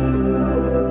thank 0.00 0.24
you 0.24 0.89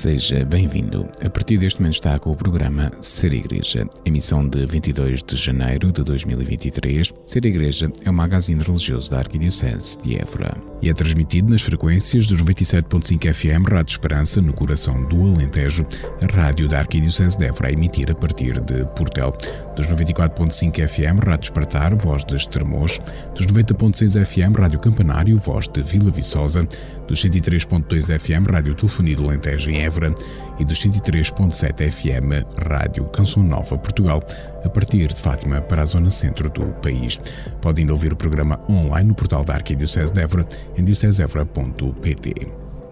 Seja 0.00 0.46
bem-vindo. 0.46 1.06
A 1.22 1.28
partir 1.28 1.58
deste 1.58 1.78
momento 1.78 1.92
está 1.92 2.18
com 2.18 2.30
o 2.30 2.34
programa 2.34 2.90
Ser 3.02 3.34
Igreja, 3.34 3.86
emissão 4.02 4.48
de 4.48 4.64
22 4.64 5.22
de 5.22 5.36
janeiro 5.36 5.92
de 5.92 6.02
2023. 6.02 7.12
Ser 7.26 7.44
Igreja 7.44 7.92
é 8.02 8.08
um 8.08 8.14
magazine 8.14 8.62
religioso 8.62 9.10
da 9.10 9.18
Arquidiocese 9.18 9.98
de 10.00 10.18
Évora 10.18 10.69
e 10.82 10.88
é 10.88 10.94
transmitido 10.94 11.50
nas 11.50 11.62
frequências 11.62 12.26
dos 12.26 12.42
97.5 12.42 13.32
FM 13.32 13.68
Rádio 13.70 13.92
Esperança, 13.92 14.40
no 14.40 14.52
coração 14.52 15.02
do 15.04 15.34
Alentejo, 15.34 15.86
a 16.22 16.36
rádio 16.36 16.68
da 16.68 16.78
Arquidiocese 16.78 17.36
de 17.36 17.44
Évora 17.44 17.68
a 17.68 17.72
emitir 17.72 18.10
a 18.10 18.14
partir 18.14 18.60
de 18.60 18.84
Portel, 18.96 19.36
dos 19.76 19.86
94.5 19.86 20.88
FM 20.88 21.24
Rádio 21.26 21.44
Espartar, 21.44 21.94
voz 21.96 22.24
de 22.24 22.36
Estremoz, 22.36 23.00
dos 23.34 23.46
90.6 23.46 24.24
FM 24.24 24.58
Rádio 24.58 24.80
Campanário, 24.80 25.36
voz 25.38 25.68
de 25.68 25.82
Vila 25.82 26.10
Viçosa, 26.10 26.66
dos 27.10 27.24
103.2 27.24 28.18
FM 28.18 28.50
Rádio 28.50 28.74
Telefonia 28.74 29.16
do 29.16 29.24
Alentejo 29.24 29.68
em 29.68 29.82
Évora. 29.82 30.14
E 30.60 30.64
dos 30.64 30.78
103.7 30.78 31.90
FM 31.90 32.46
Rádio 32.68 33.04
Canção 33.06 33.42
Nova 33.42 33.78
Portugal, 33.78 34.22
a 34.62 34.68
partir 34.68 35.08
de 35.08 35.18
Fátima 35.18 35.62
para 35.62 35.82
a 35.82 35.86
zona 35.86 36.10
centro 36.10 36.50
do 36.50 36.66
país. 36.82 37.18
Pode 37.62 37.80
ainda 37.80 37.94
ouvir 37.94 38.12
o 38.12 38.16
programa 38.16 38.60
online 38.68 39.08
no 39.08 39.14
portal 39.14 39.42
da 39.42 39.54
Arquidiocese 39.54 40.12
de 40.12 40.20
Évora 40.20 40.46
em 40.76 40.84
diocesevra.pt. 40.84 42.34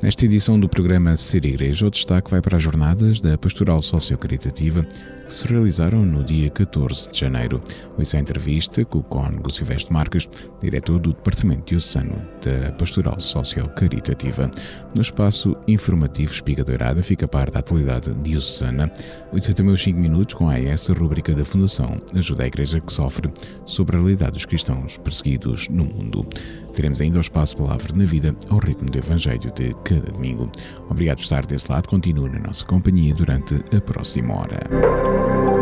Nesta 0.02 0.25
edição 0.25 0.58
do 0.58 0.69
programa 0.69 1.16
Ser 1.16 1.44
Igreja, 1.44 1.86
o 1.86 1.91
destaque 1.91 2.30
vai 2.30 2.41
para 2.41 2.56
as 2.56 2.62
jornadas 2.62 3.20
da 3.20 3.36
Pastoral 3.36 3.83
Sociocaritativa 3.83 4.86
se 5.28 5.46
realizaram 5.46 6.04
no 6.04 6.24
dia 6.24 6.48
14 6.50 7.10
de 7.10 7.20
janeiro. 7.20 7.62
Hoje 7.98 8.16
a 8.16 8.20
entrevista 8.20 8.84
com 8.84 8.98
o 8.98 9.02
Cónigo 9.02 9.52
Silvestre 9.52 9.92
Marques, 9.92 10.28
diretor 10.60 10.98
do 10.98 11.12
Departamento 11.12 11.64
Diocesano 11.66 12.22
da 12.42 12.72
Pastoral 12.72 13.20
Socio-Caritativa. 13.20 14.50
No 14.94 15.02
espaço 15.02 15.54
informativo 15.68 16.32
Espiga 16.32 16.64
Doirada 16.64 17.02
fica 17.02 17.28
par 17.28 17.50
da 17.50 17.58
atualidade 17.58 18.12
diocesana. 18.14 18.90
Hoje 19.32 19.54
também 19.54 19.74
os 19.74 19.82
5 19.82 19.98
minutos 19.98 20.34
com 20.34 20.48
a 20.48 20.54
AES, 20.54 20.90
a 20.90 20.94
rubrica 20.94 21.34
da 21.34 21.44
Fundação 21.44 22.00
Ajuda 22.14 22.44
a 22.44 22.46
Igreja 22.46 22.80
que 22.80 22.92
sofre 22.92 23.30
sobre 23.66 23.96
a 23.96 24.00
realidade 24.00 24.32
dos 24.32 24.46
cristãos 24.46 24.96
perseguidos 24.96 25.68
no 25.68 25.84
mundo. 25.84 26.26
Teremos 26.72 27.00
ainda 27.00 27.18
o 27.18 27.20
espaço 27.20 27.56
Palavra 27.56 27.94
na 27.94 28.04
Vida 28.04 28.34
ao 28.48 28.58
ritmo 28.58 28.88
do 28.88 28.98
Evangelho 28.98 29.52
de 29.54 29.74
cada 29.84 30.10
domingo. 30.10 30.50
Obrigado 30.88 31.16
por 31.16 31.22
estar 31.24 31.44
desse 31.44 31.70
lado. 31.70 31.88
Continue 31.88 32.30
na 32.30 32.38
nossa 32.38 32.64
companhia 32.64 33.14
durante 33.14 33.56
a 33.76 33.80
próxima 33.80 34.34
hora. 34.34 35.17
thank 35.19 35.48
you 35.48 35.58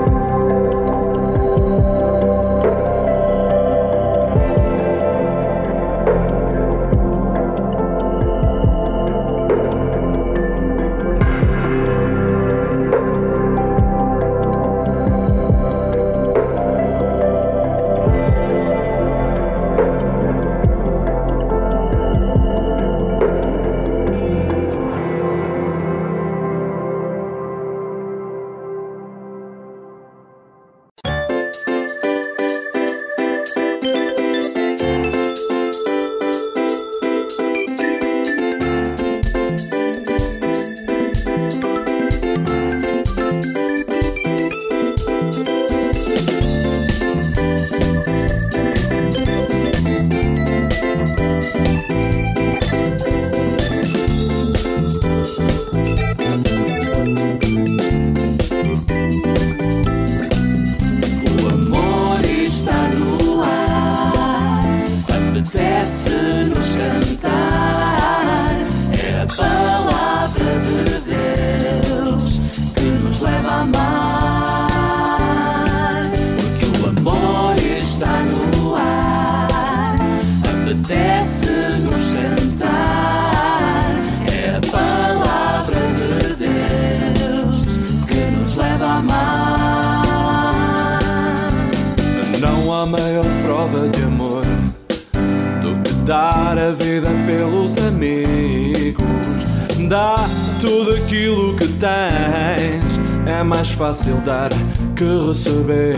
fácil 103.77 104.17
dar 104.25 104.51
que 104.97 105.05
receber. 105.29 105.97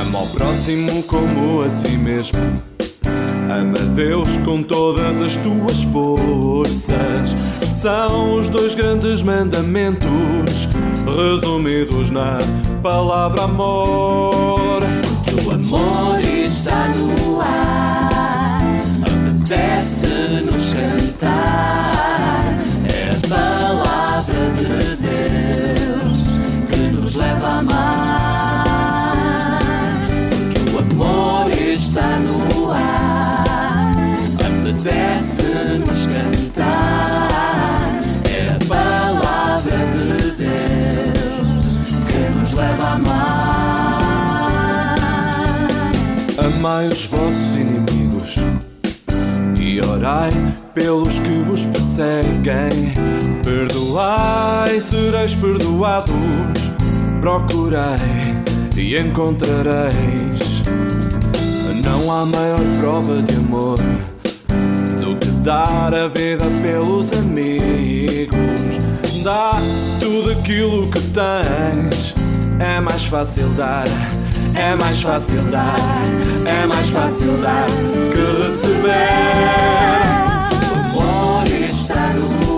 Ama 0.00 0.18
ao 0.18 0.26
próximo 0.28 1.02
como 1.02 1.62
a 1.62 1.68
ti 1.76 1.96
mesmo. 1.96 2.38
Ama 3.52 3.78
Deus 3.94 4.36
com 4.38 4.62
todas 4.62 5.20
as 5.20 5.36
tuas 5.36 5.82
forças. 5.92 7.36
São 7.72 8.38
os 8.38 8.48
dois 8.48 8.74
grandes 8.74 9.22
mandamentos 9.22 10.68
resumidos 11.04 12.10
na 12.10 12.38
palavra 12.82 13.42
amor. 13.42 14.82
Que 15.40 15.46
o 15.46 15.52
amor 15.52 16.20
está 16.20 16.88
no 16.88 17.40
ar, 17.40 18.60
apetece-nos 19.00 20.74
cantar. 20.74 22.44
É 22.86 23.10
a 23.10 23.14
palavra 23.26 24.50
de 24.54 24.96
Deus 24.96 26.18
nos 26.92 27.14
leva 27.14 27.46
a 27.48 27.58
amar. 27.60 28.66
Porque 30.30 30.60
o 30.70 30.78
amor 30.78 31.50
está 31.52 32.18
no 32.18 32.72
ar, 32.72 33.92
apetece-nos 34.44 36.06
cantar. 36.06 37.98
É 38.24 38.56
a 38.56 38.58
palavra 38.68 39.78
de 39.86 40.32
Deus 40.36 41.78
que 42.08 42.20
nos 42.38 42.52
leva 42.52 42.84
a 42.84 42.92
amar. 42.92 43.39
Amai 46.56 46.88
os 46.88 47.04
vossos 47.04 47.54
inimigos 47.54 48.34
e 49.58 49.80
orai 49.86 50.30
pelos 50.74 51.18
que 51.18 51.42
vos 51.46 51.66
perseguem. 51.66 52.92
Perdoai, 53.42 54.80
sereis 54.80 55.34
perdoados 55.34 56.70
procurei 57.20 58.40
e 58.76 58.96
encontrareis. 58.96 60.62
Não 61.84 62.10
há 62.10 62.24
maior 62.24 62.60
prova 62.80 63.22
de 63.22 63.36
amor 63.36 63.78
do 65.00 65.16
que 65.16 65.30
dar 65.42 65.94
a 65.94 66.08
vida 66.08 66.44
pelos 66.62 67.12
amigos. 67.12 68.40
Dá 69.22 69.52
tudo 70.00 70.32
aquilo 70.32 70.88
que 70.90 71.00
tens. 71.00 72.14
É 72.58 72.80
mais 72.80 73.04
fácil 73.04 73.48
dar, 73.50 73.86
é 74.54 74.74
mais 74.74 75.00
fácil 75.00 75.42
dar, 75.50 75.76
é 76.46 76.66
mais 76.66 76.88
fácil 76.90 77.36
dar 77.38 77.66
que 78.12 78.42
receber. 78.42 78.90
O 80.94 81.00
amor 81.00 81.46
está 81.46 82.12
no 82.14 82.49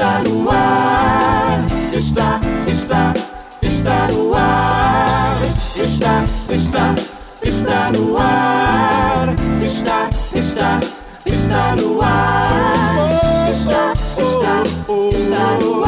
está 0.00 0.22
no 0.22 0.50
ar, 0.50 1.60
está, 1.92 2.40
está, 2.66 3.12
está 3.60 4.08
no 4.08 4.32
ar, 4.34 5.36
está, 5.76 6.24
está, 6.48 6.94
está 7.42 7.92
no 7.92 8.16
ar, 8.18 9.36
está, 9.62 10.08
está, 10.32 10.80
está 11.26 11.76
no 11.76 12.00
ar, 12.00 13.20
está, 13.46 13.92
está, 14.16 14.62
está 15.12 15.58
no 15.60 15.74
ar, 15.74 15.79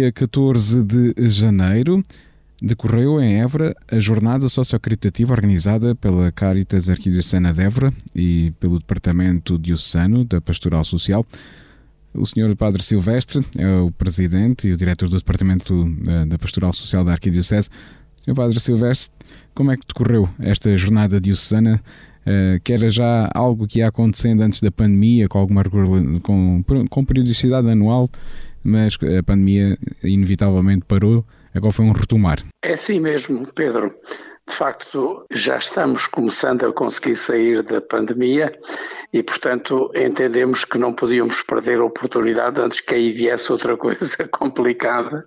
dia 0.00 0.10
14 0.10 0.82
de 0.82 1.28
janeiro, 1.28 2.02
decorreu 2.62 3.20
em 3.20 3.38
Évora 3.38 3.76
a 3.86 3.98
jornada 3.98 4.48
sociocaritativa 4.48 5.34
organizada 5.34 5.94
pela 5.94 6.32
Caritas 6.32 6.88
Arquidiocesana 6.88 7.52
de 7.52 7.62
Évora 7.62 7.92
e 8.14 8.50
pelo 8.58 8.78
Departamento 8.78 9.58
Diocesano 9.58 10.24
da 10.24 10.40
Pastoral 10.40 10.84
Social. 10.84 11.26
O 12.14 12.24
Sr. 12.24 12.56
Padre 12.56 12.82
Silvestre 12.82 13.44
é 13.58 13.68
o 13.80 13.90
presidente 13.90 14.68
e 14.68 14.72
o 14.72 14.76
diretor 14.76 15.06
do 15.06 15.18
Departamento 15.18 15.84
da, 16.02 16.24
da 16.24 16.38
Pastoral 16.38 16.72
Social 16.72 17.04
da 17.04 17.12
Arquidiocese. 17.12 17.68
Sr. 18.16 18.34
Padre 18.34 18.58
Silvestre, 18.58 19.14
como 19.54 19.70
é 19.70 19.76
que 19.76 19.86
decorreu 19.86 20.30
esta 20.38 20.74
jornada 20.78 21.20
diocesana? 21.20 21.78
Uh, 22.20 22.60
que 22.62 22.72
era 22.74 22.90
já 22.90 23.30
algo 23.34 23.66
que 23.66 23.78
ia 23.78 23.88
acontecendo 23.88 24.42
antes 24.42 24.60
da 24.60 24.70
pandemia, 24.70 25.26
com 25.26 25.38
alguma 25.38 25.64
com, 26.22 26.62
com 26.90 27.04
periodicidade 27.04 27.66
anual, 27.68 28.10
mas 28.62 28.98
a 29.18 29.22
pandemia 29.22 29.76
inevitavelmente 30.02 30.84
parou. 30.86 31.24
Agora 31.54 31.72
foi 31.72 31.84
um 31.84 31.92
retomar. 31.92 32.38
É 32.64 32.74
assim 32.74 33.00
mesmo, 33.00 33.46
Pedro. 33.54 33.92
De 34.50 34.56
facto, 34.56 35.24
já 35.30 35.56
estamos 35.56 36.08
começando 36.08 36.66
a 36.66 36.72
conseguir 36.72 37.14
sair 37.14 37.62
da 37.62 37.80
pandemia 37.80 38.52
e, 39.12 39.22
portanto, 39.22 39.92
entendemos 39.94 40.64
que 40.64 40.76
não 40.76 40.92
podíamos 40.92 41.40
perder 41.40 41.78
a 41.78 41.84
oportunidade 41.84 42.60
antes 42.60 42.80
que 42.80 42.96
aí 42.96 43.12
viesse 43.12 43.52
outra 43.52 43.76
coisa 43.76 44.26
complicada 44.28 45.24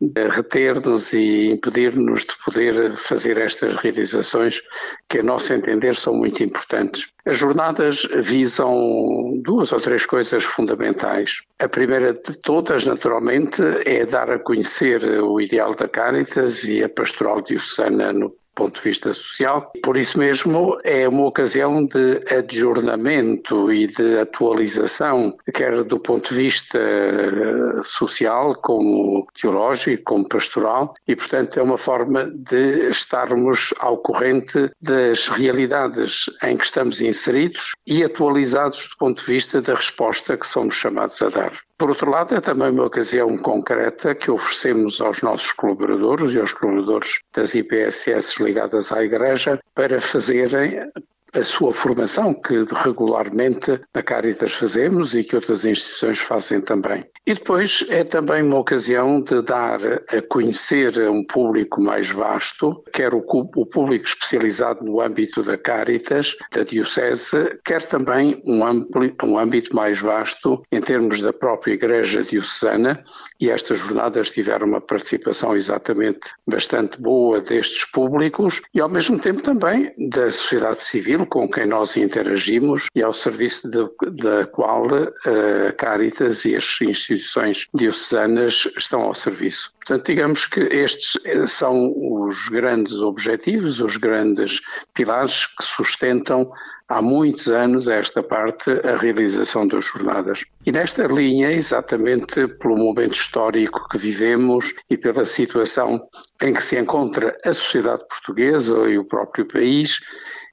de 0.00 0.28
reter-nos 0.28 1.12
e 1.12 1.52
impedir-nos 1.52 2.22
de 2.22 2.32
poder 2.42 2.92
fazer 2.92 3.36
estas 3.38 3.76
realizações 3.76 4.62
que, 5.10 5.18
a 5.18 5.22
nosso 5.22 5.52
entender, 5.52 5.94
são 5.94 6.14
muito 6.14 6.42
importantes. 6.42 7.08
As 7.26 7.36
jornadas 7.36 8.08
visam 8.22 9.40
duas 9.42 9.72
ou 9.72 9.80
três 9.80 10.06
coisas 10.06 10.42
fundamentais. 10.42 11.42
A 11.58 11.68
primeira 11.68 12.14
de 12.14 12.36
todas, 12.38 12.86
naturalmente, 12.86 13.62
é 13.84 14.06
dar 14.06 14.30
a 14.30 14.38
conhecer 14.38 15.04
o 15.22 15.38
ideal 15.38 15.74
da 15.74 15.86
Caritas 15.86 16.64
e 16.64 16.82
a 16.82 16.88
pastoral 16.88 17.42
diocesana 17.42 18.12
no 18.12 18.34
ponto 18.54 18.76
de 18.76 18.88
vista 18.88 19.12
social. 19.12 19.72
Por 19.82 19.96
isso 19.96 20.18
mesmo 20.18 20.78
é 20.84 21.08
uma 21.08 21.26
ocasião 21.26 21.84
de 21.84 22.22
adjornamento 22.32 23.72
e 23.72 23.86
de 23.86 24.18
atualização, 24.18 25.36
quer 25.52 25.82
do 25.84 25.98
ponto 25.98 26.30
de 26.30 26.42
vista 26.42 26.78
eh, 26.78 27.82
social, 27.84 28.54
como 28.56 29.26
teológico, 29.38 30.04
como 30.04 30.28
pastoral, 30.28 30.94
e 31.06 31.16
portanto 31.16 31.58
é 31.58 31.62
uma 31.62 31.78
forma 31.78 32.30
de 32.30 32.88
estarmos 32.90 33.74
ao 33.78 33.98
corrente 33.98 34.70
das 34.80 35.28
realidades 35.28 36.26
em 36.42 36.56
que 36.56 36.64
estamos 36.64 37.00
inseridos 37.00 37.72
e 37.86 38.02
atualizados 38.02 38.88
do 38.90 38.96
ponto 38.98 39.24
de 39.24 39.32
vista 39.32 39.60
da 39.60 39.74
resposta 39.74 40.36
que 40.36 40.46
somos 40.46 40.76
chamados 40.76 41.20
a 41.22 41.28
dar. 41.28 41.52
Por 41.76 41.88
outro 41.88 42.10
lado, 42.10 42.34
é 42.36 42.40
também 42.40 42.70
uma 42.70 42.84
ocasião 42.84 43.36
concreta 43.36 44.14
que 44.14 44.30
oferecemos 44.30 45.00
aos 45.00 45.22
nossos 45.22 45.50
colaboradores 45.50 46.32
e 46.32 46.38
aos 46.38 46.52
colaboradores 46.52 47.20
das 47.34 47.54
IPSS 47.54 48.42
ligadas 48.42 48.92
à 48.92 49.02
Igreja 49.02 49.60
para 49.74 50.00
fazerem 50.00 50.88
a 51.34 51.42
sua 51.42 51.72
formação, 51.72 52.32
que 52.32 52.64
regularmente 52.84 53.80
na 53.92 54.02
Caritas 54.02 54.52
fazemos 54.52 55.14
e 55.14 55.24
que 55.24 55.34
outras 55.34 55.64
instituições 55.64 56.18
fazem 56.18 56.60
também. 56.60 57.04
E 57.26 57.34
depois 57.34 57.84
é 57.88 58.04
também 58.04 58.42
uma 58.42 58.58
ocasião 58.58 59.20
de 59.20 59.40
dar 59.42 59.80
a 59.82 60.22
conhecer 60.28 61.00
a 61.00 61.10
um 61.10 61.24
público 61.24 61.80
mais 61.80 62.10
vasto, 62.10 62.84
quer 62.92 63.14
o, 63.14 63.24
o 63.26 63.66
público 63.66 64.06
especializado 64.06 64.84
no 64.84 65.00
âmbito 65.00 65.42
da 65.42 65.56
Caritas, 65.56 66.36
da 66.52 66.62
Diocese, 66.62 67.58
quer 67.64 67.82
também 67.82 68.42
um, 68.46 68.64
ampli, 68.64 69.14
um 69.22 69.38
âmbito 69.38 69.74
mais 69.74 70.00
vasto 70.00 70.62
em 70.70 70.80
termos 70.80 71.22
da 71.22 71.32
própria 71.32 71.72
Igreja 71.72 72.22
Diocesana, 72.22 73.02
e 73.44 73.50
estas 73.50 73.78
jornadas 73.78 74.30
tiveram 74.30 74.66
uma 74.66 74.80
participação 74.80 75.54
exatamente 75.54 76.30
bastante 76.46 76.98
boa 76.98 77.42
destes 77.42 77.84
públicos 77.84 78.62
e 78.72 78.80
ao 78.80 78.88
mesmo 78.88 79.18
tempo 79.18 79.42
também 79.42 79.92
da 80.08 80.30
sociedade 80.30 80.82
civil 80.82 81.26
com 81.26 81.46
quem 81.46 81.66
nós 81.66 81.94
interagimos 81.98 82.86
e 82.94 83.02
ao 83.02 83.12
serviço 83.12 83.70
de, 83.70 83.86
da 84.22 84.46
qual 84.46 84.86
a 84.86 85.72
Caritas 85.72 86.46
e 86.46 86.56
as 86.56 86.80
instituições 86.80 87.68
diocesanas 87.74 88.66
estão 88.78 89.02
ao 89.02 89.14
serviço. 89.14 89.74
Portanto, 89.76 90.06
digamos 90.06 90.46
que 90.46 90.60
estes 90.60 91.18
são 91.46 91.92
os 91.94 92.48
grandes 92.48 92.94
objetivos, 93.02 93.78
os 93.80 93.98
grandes 93.98 94.62
pilares 94.94 95.44
que 95.44 95.62
sustentam 95.62 96.50
há 96.88 97.00
muitos 97.00 97.48
anos 97.48 97.88
a 97.88 97.94
esta 97.94 98.22
parte 98.22 98.70
a 98.86 98.96
realização 98.96 99.66
das 99.66 99.84
jornadas. 99.86 100.44
E 100.66 100.72
nesta 100.72 101.06
linha, 101.06 101.50
exatamente 101.52 102.46
pelo 102.46 102.76
momento 102.76 103.14
histórico 103.14 103.88
que 103.88 103.98
vivemos 103.98 104.72
e 104.90 104.96
pela 104.96 105.24
situação 105.24 106.00
em 106.42 106.52
que 106.52 106.62
se 106.62 106.78
encontra 106.78 107.36
a 107.44 107.52
sociedade 107.52 108.06
portuguesa 108.08 108.74
e 108.88 108.98
o 108.98 109.04
próprio 109.04 109.46
país, 109.46 110.00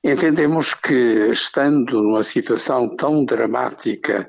Entendemos 0.03 0.74
que, 0.74 1.29
estando 1.31 2.01
numa 2.01 2.24
situação 2.24 2.96
tão 2.96 3.24
dramática, 3.24 4.27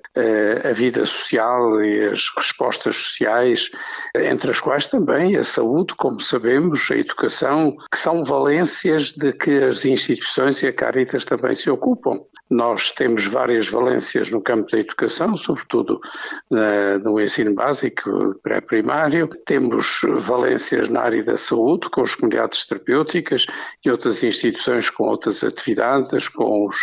a 0.68 0.72
vida 0.72 1.06
social 1.06 1.82
e 1.82 2.10
as 2.10 2.28
respostas 2.36 2.94
sociais, 2.94 3.70
entre 4.14 4.50
as 4.50 4.60
quais 4.60 4.86
também 4.86 5.34
a 5.34 5.42
saúde, 5.42 5.94
como 5.96 6.20
sabemos, 6.20 6.90
a 6.90 6.96
educação, 6.96 7.74
que 7.90 7.96
são 7.98 8.22
valências 8.22 9.12
de 9.12 9.32
que 9.32 9.64
as 9.64 9.86
instituições 9.86 10.62
e 10.62 10.66
a 10.66 10.72
Caritas 10.74 11.24
também 11.24 11.54
se 11.54 11.70
ocupam. 11.70 12.20
Nós 12.52 12.90
temos 12.90 13.24
várias 13.24 13.66
valências 13.66 14.30
no 14.30 14.42
campo 14.42 14.70
da 14.70 14.78
educação, 14.78 15.34
sobretudo 15.38 15.98
no 17.02 17.18
ensino 17.18 17.54
básico, 17.54 18.38
pré-primário. 18.42 19.26
Temos 19.46 20.00
valências 20.18 20.90
na 20.90 21.00
área 21.00 21.24
da 21.24 21.38
saúde, 21.38 21.88
com 21.88 22.02
as 22.02 22.14
comunidades 22.14 22.66
terapêuticas 22.66 23.46
e 23.82 23.90
outras 23.90 24.22
instituições 24.22 24.90
com 24.90 25.04
outras 25.04 25.42
atividades, 25.42 26.28
com 26.28 26.66
os, 26.66 26.76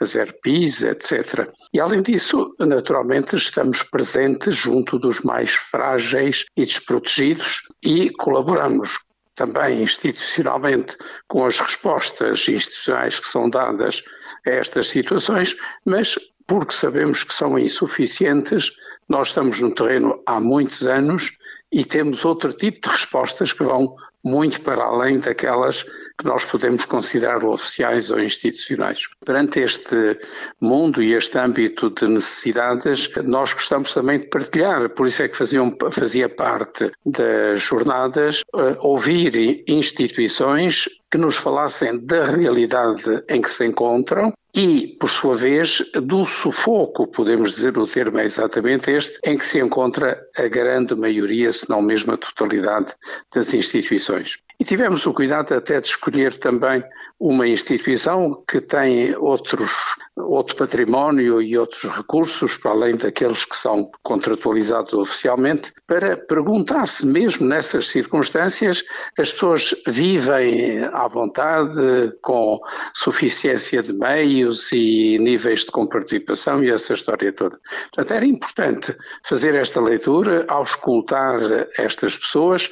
as 0.00 0.14
ERPIs, 0.14 0.84
etc. 0.84 1.48
E, 1.74 1.80
além 1.80 2.02
disso, 2.02 2.54
naturalmente, 2.60 3.34
estamos 3.34 3.82
presentes 3.82 4.54
junto 4.54 4.96
dos 4.96 5.20
mais 5.22 5.50
frágeis 5.50 6.44
e 6.56 6.64
desprotegidos 6.64 7.62
e 7.84 8.10
colaboramos 8.10 8.96
também 9.36 9.82
institucionalmente 9.82 10.96
com 11.28 11.44
as 11.44 11.60
respostas 11.60 12.48
institucionais 12.48 13.20
que 13.20 13.28
são 13.28 13.50
dadas 13.50 14.02
a 14.46 14.50
estas 14.50 14.88
situações, 14.88 15.56
mas 15.84 16.16
porque 16.46 16.72
sabemos 16.72 17.24
que 17.24 17.34
são 17.34 17.58
insuficientes, 17.58 18.72
nós 19.08 19.28
estamos 19.28 19.60
no 19.60 19.74
terreno 19.74 20.22
há 20.26 20.40
muitos 20.40 20.86
anos 20.86 21.36
e 21.72 21.84
temos 21.84 22.24
outro 22.24 22.52
tipo 22.52 22.80
de 22.80 22.88
respostas 22.88 23.52
que 23.52 23.64
vão 23.64 23.96
muito 24.26 24.60
para 24.60 24.82
além 24.82 25.20
daquelas 25.20 25.84
que 26.18 26.24
nós 26.24 26.44
podemos 26.44 26.84
considerar 26.84 27.44
oficiais 27.44 28.10
ou 28.10 28.20
institucionais. 28.20 29.02
Perante 29.24 29.60
este 29.60 30.18
mundo 30.60 31.00
e 31.00 31.14
este 31.14 31.38
âmbito 31.38 31.90
de 31.90 32.08
necessidades, 32.08 33.08
nós 33.22 33.52
gostamos 33.52 33.94
também 33.94 34.18
de 34.18 34.26
partilhar, 34.26 34.88
por 34.90 35.06
isso 35.06 35.22
é 35.22 35.28
que 35.28 35.36
faziam, 35.36 35.76
fazia 35.92 36.28
parte 36.28 36.90
das 37.04 37.60
jornadas 37.60 38.42
uh, 38.52 38.76
ouvir 38.80 39.62
instituições 39.68 40.88
que 41.08 41.18
nos 41.18 41.36
falassem 41.36 42.04
da 42.04 42.24
realidade 42.24 43.22
em 43.28 43.40
que 43.40 43.50
se 43.50 43.64
encontram 43.64 44.32
e, 44.56 44.96
por 44.98 45.10
sua 45.10 45.34
vez, 45.34 45.84
do 46.02 46.24
sufoco, 46.24 47.06
podemos 47.06 47.56
dizer 47.56 47.76
o 47.76 47.86
termo 47.86 48.18
é 48.18 48.24
exatamente 48.24 48.90
este, 48.90 49.18
em 49.22 49.36
que 49.36 49.44
se 49.44 49.60
encontra 49.60 50.18
a 50.34 50.48
grande 50.48 50.94
maioria, 50.94 51.52
se 51.52 51.68
não 51.68 51.82
mesmo 51.82 52.14
a 52.14 52.16
totalidade 52.16 52.94
das 53.34 53.52
instituições. 53.52 54.38
E 54.58 54.64
tivemos 54.64 55.04
o 55.04 55.12
cuidado 55.12 55.52
até 55.52 55.78
de 55.78 55.88
escolher 55.88 56.38
também 56.38 56.82
uma 57.18 57.48
instituição 57.48 58.42
que 58.46 58.60
tem 58.60 59.16
outros, 59.16 59.72
outro 60.16 60.54
património 60.54 61.40
e 61.40 61.56
outros 61.56 61.82
recursos, 61.84 62.56
para 62.58 62.72
além 62.72 62.96
daqueles 62.96 63.44
que 63.44 63.56
são 63.56 63.90
contratualizados 64.02 64.92
oficialmente, 64.92 65.72
para 65.86 66.16
perguntar 66.16 66.86
se 66.86 67.06
mesmo 67.06 67.46
nessas 67.46 67.88
circunstâncias 67.88 68.84
as 69.18 69.32
pessoas 69.32 69.74
vivem 69.86 70.84
à 70.92 71.08
vontade, 71.08 72.12
com 72.20 72.60
suficiência 72.92 73.82
de 73.82 73.94
meios 73.94 74.70
e 74.72 75.18
níveis 75.18 75.60
de 75.60 75.70
comparticipação 75.70 76.62
e 76.62 76.70
essa 76.70 76.92
história 76.92 77.32
toda. 77.32 77.58
Portanto, 77.92 78.12
era 78.12 78.26
importante 78.26 78.94
fazer 79.24 79.54
esta 79.54 79.80
leitura, 79.80 80.44
auscultar 80.48 81.40
estas 81.78 82.16
pessoas 82.16 82.70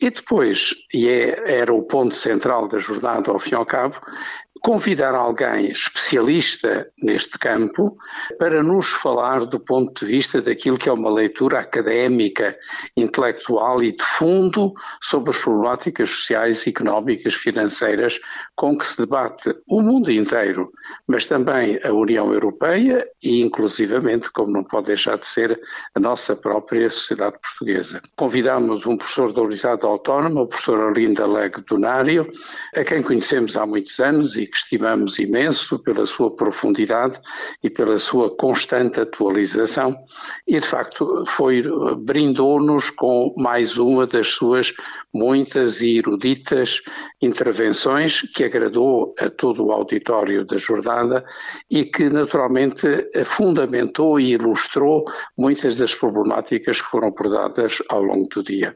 e 0.00 0.10
depois, 0.10 0.74
e 0.94 1.08
é, 1.08 1.60
era 1.60 1.72
o 1.74 1.82
ponto 1.82 2.14
central 2.14 2.68
da 2.68 2.78
jornada 2.78 3.30
ao 3.30 3.38
fim 3.38 3.52
e 3.52 3.54
ao 3.54 3.66
cabo, 3.66 3.81
cabo, 3.82 4.00
convidar 4.62 5.14
alguém 5.14 5.72
especialista 5.72 6.88
neste 7.02 7.36
campo 7.36 7.96
para 8.38 8.62
nos 8.62 8.90
falar 8.90 9.44
do 9.44 9.58
ponto 9.58 10.06
de 10.06 10.12
vista 10.12 10.40
daquilo 10.40 10.78
que 10.78 10.88
é 10.88 10.92
uma 10.92 11.10
leitura 11.10 11.58
académica, 11.58 12.56
intelectual 12.96 13.82
e 13.82 13.90
de 13.90 14.04
fundo 14.04 14.72
sobre 15.00 15.30
as 15.30 15.38
problemáticas 15.38 16.10
sociais, 16.10 16.64
económicas, 16.66 17.34
financeiras 17.34 18.20
com 18.62 18.78
que 18.78 18.86
se 18.86 18.96
debate 18.96 19.52
o 19.66 19.82
mundo 19.82 20.08
inteiro, 20.08 20.70
mas 21.04 21.26
também 21.26 21.80
a 21.82 21.92
União 21.92 22.32
Europeia 22.32 23.04
e 23.20 23.40
inclusivamente, 23.40 24.30
como 24.30 24.52
não 24.52 24.62
pode 24.62 24.86
deixar 24.86 25.18
de 25.18 25.26
ser, 25.26 25.60
a 25.96 25.98
nossa 25.98 26.36
própria 26.36 26.88
sociedade 26.88 27.40
portuguesa. 27.42 28.00
Convidamos 28.14 28.86
um 28.86 28.96
professor 28.96 29.32
da 29.32 29.40
Universidade 29.40 29.84
Autónoma, 29.84 30.42
o 30.42 30.46
professor 30.46 30.80
Arlinda 30.80 31.26
Leg 31.26 31.60
Donário, 31.66 32.30
a 32.76 32.84
quem 32.84 33.02
conhecemos 33.02 33.56
há 33.56 33.66
muitos 33.66 33.98
anos 33.98 34.36
e 34.36 34.46
que 34.46 34.56
estimamos 34.56 35.18
imenso 35.18 35.80
pela 35.80 36.06
sua 36.06 36.30
profundidade 36.30 37.18
e 37.64 37.68
pela 37.68 37.98
sua 37.98 38.30
constante 38.36 39.00
atualização 39.00 39.96
e 40.46 40.60
de 40.60 40.66
facto 40.66 41.24
foi 41.26 41.64
brindou-nos 41.98 42.90
com 42.90 43.34
mais 43.36 43.76
uma 43.76 44.06
das 44.06 44.28
suas 44.28 44.72
muitas 45.12 45.82
e 45.82 45.98
eruditas 45.98 46.80
intervenções 47.20 48.22
que 48.22 48.44
agradou 48.52 49.14
a 49.18 49.30
todo 49.30 49.64
o 49.64 49.72
auditório 49.72 50.44
da 50.44 50.58
jornada 50.58 51.24
e 51.70 51.84
que 51.84 52.10
naturalmente 52.10 52.86
fundamentou 53.24 54.20
e 54.20 54.32
ilustrou 54.32 55.04
muitas 55.36 55.76
das 55.78 55.94
problemáticas 55.94 56.80
que 56.80 56.88
foram 56.88 57.08
abordadas 57.08 57.82
ao 57.88 58.02
longo 58.02 58.28
do 58.28 58.42
dia. 58.42 58.74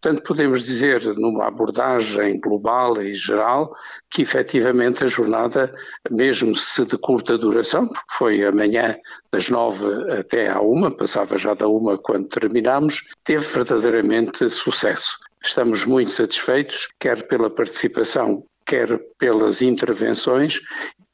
Portanto, 0.00 0.22
podemos 0.26 0.62
dizer 0.64 1.02
numa 1.16 1.46
abordagem 1.46 2.40
global 2.40 3.00
e 3.02 3.14
geral 3.14 3.74
que 4.10 4.22
efetivamente 4.22 5.04
a 5.04 5.08
jornada, 5.08 5.74
mesmo 6.10 6.56
se 6.56 6.84
de 6.84 6.96
curta 6.96 7.36
duração, 7.36 7.86
porque 7.86 8.12
foi 8.12 8.44
amanhã 8.44 8.96
das 9.30 9.50
nove 9.50 9.86
até 10.10 10.48
à 10.48 10.60
uma, 10.60 10.90
passava 10.90 11.36
já 11.36 11.52
da 11.52 11.68
uma 11.68 11.98
quando 11.98 12.28
terminámos, 12.28 13.04
teve 13.24 13.44
verdadeiramente 13.44 14.48
sucesso. 14.48 15.18
Estamos 15.42 15.84
muito 15.84 16.10
satisfeitos, 16.10 16.88
quer 16.98 17.28
pela 17.28 17.48
participação, 17.48 18.44
quer 18.68 19.00
pelas 19.18 19.62
intervenções, 19.62 20.60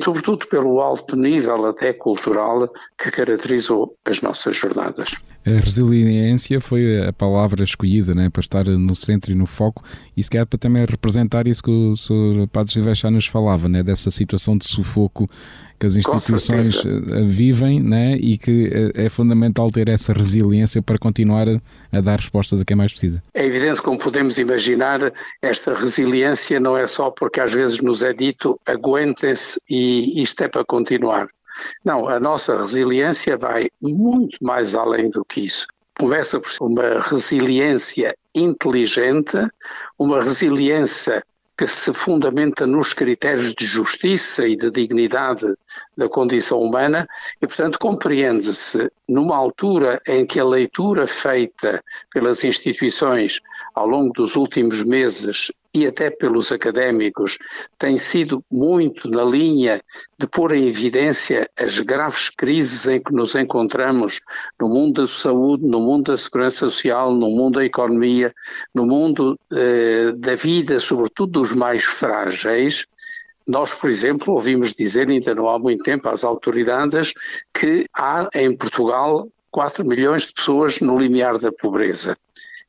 sobretudo 0.03 0.47
pelo 0.49 0.81
alto 0.81 1.17
nível 1.17 1.67
até 1.67 1.93
cultural 1.93 2.69
que 2.99 3.13
caracterizou 3.13 3.97
as 4.05 4.21
nossas 4.21 4.57
jornadas. 4.57 5.15
A 5.47 5.51
resiliência 5.51 6.61
foi 6.61 7.07
a 7.07 7.13
palavra 7.13 7.63
escolhida 7.63 8.13
né, 8.15 8.29
para 8.29 8.41
estar 8.41 8.65
no 8.65 8.95
centro 8.97 9.31
e 9.31 9.37
no 9.37 9.47
foco, 9.47 9.85
e 10.17 10.23
se 10.23 10.29
calhar 10.29 10.47
para 10.47 10.59
também 10.59 10.85
representar 10.85 11.47
isso 11.47 11.63
que 11.63 11.71
o 11.71 11.97
Sr. 11.97 12.49
Padre 12.53 12.73
Silvestre 12.73 13.11
nos 13.11 13.27
falava, 13.27 13.69
né, 13.69 13.83
dessa 13.83 14.11
situação 14.11 14.59
de 14.59 14.67
sufoco 14.67 15.29
que 15.85 15.87
as 15.87 15.97
instituições 15.97 16.85
eh, 16.85 17.25
vivem 17.25 17.81
né, 17.81 18.17
e 18.17 18.39
que 18.39 18.71
eh, 18.97 19.05
é 19.05 19.09
fundamental 19.09 19.71
ter 19.71 19.89
essa 19.89 20.13
resiliência 20.13 20.81
para 20.81 20.99
continuar 20.99 21.49
a, 21.49 21.61
a, 21.93 22.01
dar 22.01 22.19
respostas 22.19 22.61
a 22.61 22.65
quem 22.65 22.77
mais 22.77 22.93
precisa. 22.93 23.23
É 23.35 23.45
evidente, 23.45 23.83
como 23.83 23.99
podemos 23.99 24.39
imaginar, 24.39 25.13
esta 25.43 25.75
resiliência 25.75 26.59
não 26.59 26.77
é 26.77 26.87
só 26.87 27.11
porque 27.11 27.41
às 27.41 27.53
vezes 27.53 27.81
nos 27.81 28.03
é 28.03 28.13
dito 28.13 28.59
aguentem-se 28.67 29.61
e 29.69 30.23
isto 30.23 30.43
é 30.43 30.49
para 30.49 30.65
continuar. 30.65 31.29
Não, 31.85 32.09
a 32.09 32.19
nossa 32.19 32.59
resiliência 32.59 33.37
vai 33.37 33.69
muito 33.81 34.37
mais 34.43 34.75
além 34.75 35.11
do 35.11 35.25
que 35.25 35.43
isso. 35.43 35.67
Começa 35.99 36.41
por 36.41 36.51
uma 36.61 37.01
resiliência 37.01 38.17
inteligente, 38.35 39.37
uma 39.97 40.23
resiliência 40.23 41.23
que 41.57 41.67
se 41.67 41.93
fundamenta 41.93 42.67
nos 42.67 42.93
critérios 42.93 43.55
de 43.55 43.65
justiça 43.65 44.47
e 44.47 44.57
de 44.57 44.71
dignidade 44.71 45.47
da 45.97 46.09
condição 46.09 46.61
humana 46.61 47.09
e, 47.41 47.47
portanto, 47.47 47.79
compreende-se 47.79 48.91
numa 49.09 49.37
altura 49.37 50.03
em 50.07 50.27
que 50.27 50.41
a 50.41 50.45
leitura 50.45 51.07
feita 51.07 51.83
pelas 52.13 52.43
instituições 52.43 53.41
ao 53.75 53.87
longo 53.87 54.13
dos 54.13 54.35
últimos 54.35 54.83
meses 54.83 55.53
e 55.75 55.87
até 55.87 56.09
pelos 56.09 56.53
académicos 56.53 57.37
tem 57.77 57.99
sido 57.99 58.45
muito 58.51 59.11
na 59.11 59.25
linha 59.25 59.83
de 60.17 60.27
pôr 60.27 60.53
em 60.53 60.69
evidência 60.69 61.51
as 61.59 61.79
graves 61.81 62.31
crises 62.31 62.87
em 62.87 63.03
que 63.03 63.13
nos 63.13 63.35
encontramos 63.35 64.21
no 64.61 64.69
mundo 64.69 65.03
da 65.03 65.09
saúde, 65.09 65.67
no 65.67 65.81
mundo 65.81 66.13
da 66.13 66.17
segurança 66.17 66.71
social, 66.71 67.13
no 67.13 67.29
mundo 67.29 67.59
da 67.59 67.65
economia, 67.65 68.33
no 68.73 68.87
mundo 68.87 69.39
eh, 69.53 70.13
da 70.17 70.37
vida, 70.37 70.79
sobretudo 70.79 71.41
dos 71.41 71.53
mais 71.53 71.83
frágeis, 71.83 72.87
nós, 73.47 73.75
por 73.75 73.91
exemplo, 73.91 74.33
ouvimos 74.33 74.73
dizer, 74.73 75.09
ainda 75.09 75.35
não 75.35 75.49
há 75.49 75.59
muito 75.59 75.83
tempo, 75.83 76.09
às 76.09 76.25
autoridades, 76.25 77.13
que 77.53 77.87
há 77.93 78.29
em 78.35 78.57
Portugal 78.57 79.29
4 79.51 79.85
milhões 79.85 80.27
de 80.27 80.33
pessoas 80.33 80.81
no 80.81 80.99
limiar 80.99 81.39
da 81.39 81.53
pobreza. 81.53 82.17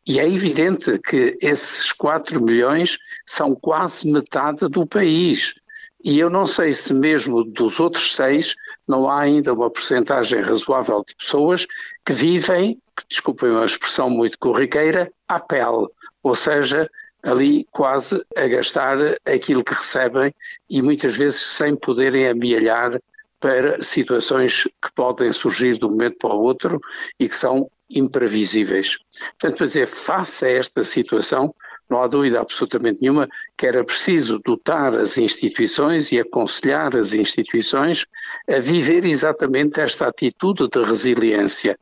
E 0.07 0.19
é 0.19 0.29
evidente 0.29 0.99
que 0.99 1.37
esses 1.41 1.91
4 1.91 2.41
milhões 2.41 2.99
são 3.25 3.55
quase 3.55 4.09
metade 4.09 4.67
do 4.69 4.85
país. 4.85 5.55
E 6.03 6.19
eu 6.19 6.29
não 6.29 6.45
sei 6.45 6.73
se 6.73 6.93
mesmo 6.93 7.43
dos 7.43 7.79
outros 7.79 8.15
seis 8.15 8.55
não 8.87 9.09
há 9.09 9.21
ainda 9.21 9.51
uma 9.51 9.71
porcentagem 9.71 10.41
razoável 10.41 11.03
de 11.07 11.15
pessoas 11.15 11.65
que 12.05 12.13
vivem, 12.13 12.79
desculpem 13.09 13.49
uma 13.49 13.65
expressão 13.65 14.07
muito 14.07 14.37
corriqueira, 14.37 15.11
à 15.27 15.39
pele, 15.39 15.87
ou 16.21 16.35
seja, 16.35 16.87
ali 17.23 17.67
quase 17.71 18.23
a 18.37 18.47
gastar 18.47 18.97
aquilo 19.25 19.63
que 19.63 19.73
recebem 19.73 20.31
e 20.69 20.83
muitas 20.83 21.17
vezes 21.17 21.41
sem 21.41 21.75
poderem 21.75 22.27
amealhar 22.27 23.01
para 23.39 23.81
situações 23.81 24.63
que 24.63 24.93
podem 24.93 25.31
surgir 25.33 25.77
de 25.77 25.85
um 25.85 25.89
momento 25.89 26.17
para 26.19 26.35
o 26.35 26.41
outro 26.41 26.79
e 27.19 27.27
que 27.27 27.35
são 27.35 27.67
imprevisíveis. 27.89 28.97
Portanto, 29.39 29.57
para 29.57 29.65
dizer, 29.65 29.87
face 29.87 30.45
a 30.45 30.49
esta 30.49 30.83
situação, 30.83 31.53
não 31.89 32.01
há 32.01 32.07
dúvida 32.07 32.41
absolutamente 32.41 33.01
nenhuma 33.01 33.29
que 33.55 33.67
era 33.67 33.83
preciso 33.83 34.39
dotar 34.39 34.95
as 34.95 35.17
instituições 35.17 36.11
e 36.11 36.19
aconselhar 36.19 36.97
as 36.97 37.13
instituições 37.13 38.05
a 38.49 38.59
viver 38.59 39.05
exatamente 39.05 39.79
esta 39.79 40.07
atitude 40.07 40.67
de 40.67 40.83
resiliência. 40.83 41.77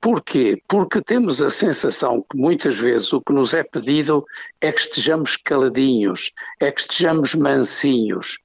Porquê? 0.00 0.60
Porque 0.66 1.00
temos 1.00 1.40
a 1.40 1.50
sensação 1.50 2.24
que 2.28 2.36
muitas 2.36 2.76
vezes 2.76 3.12
o 3.12 3.20
que 3.20 3.32
nos 3.32 3.54
é 3.54 3.62
pedido 3.62 4.24
é 4.60 4.72
que 4.72 4.80
estejamos 4.80 5.36
caladinhos, 5.36 6.32
é 6.60 6.72
que 6.72 6.80
estejamos 6.80 7.34
mansinhos. 7.34 8.38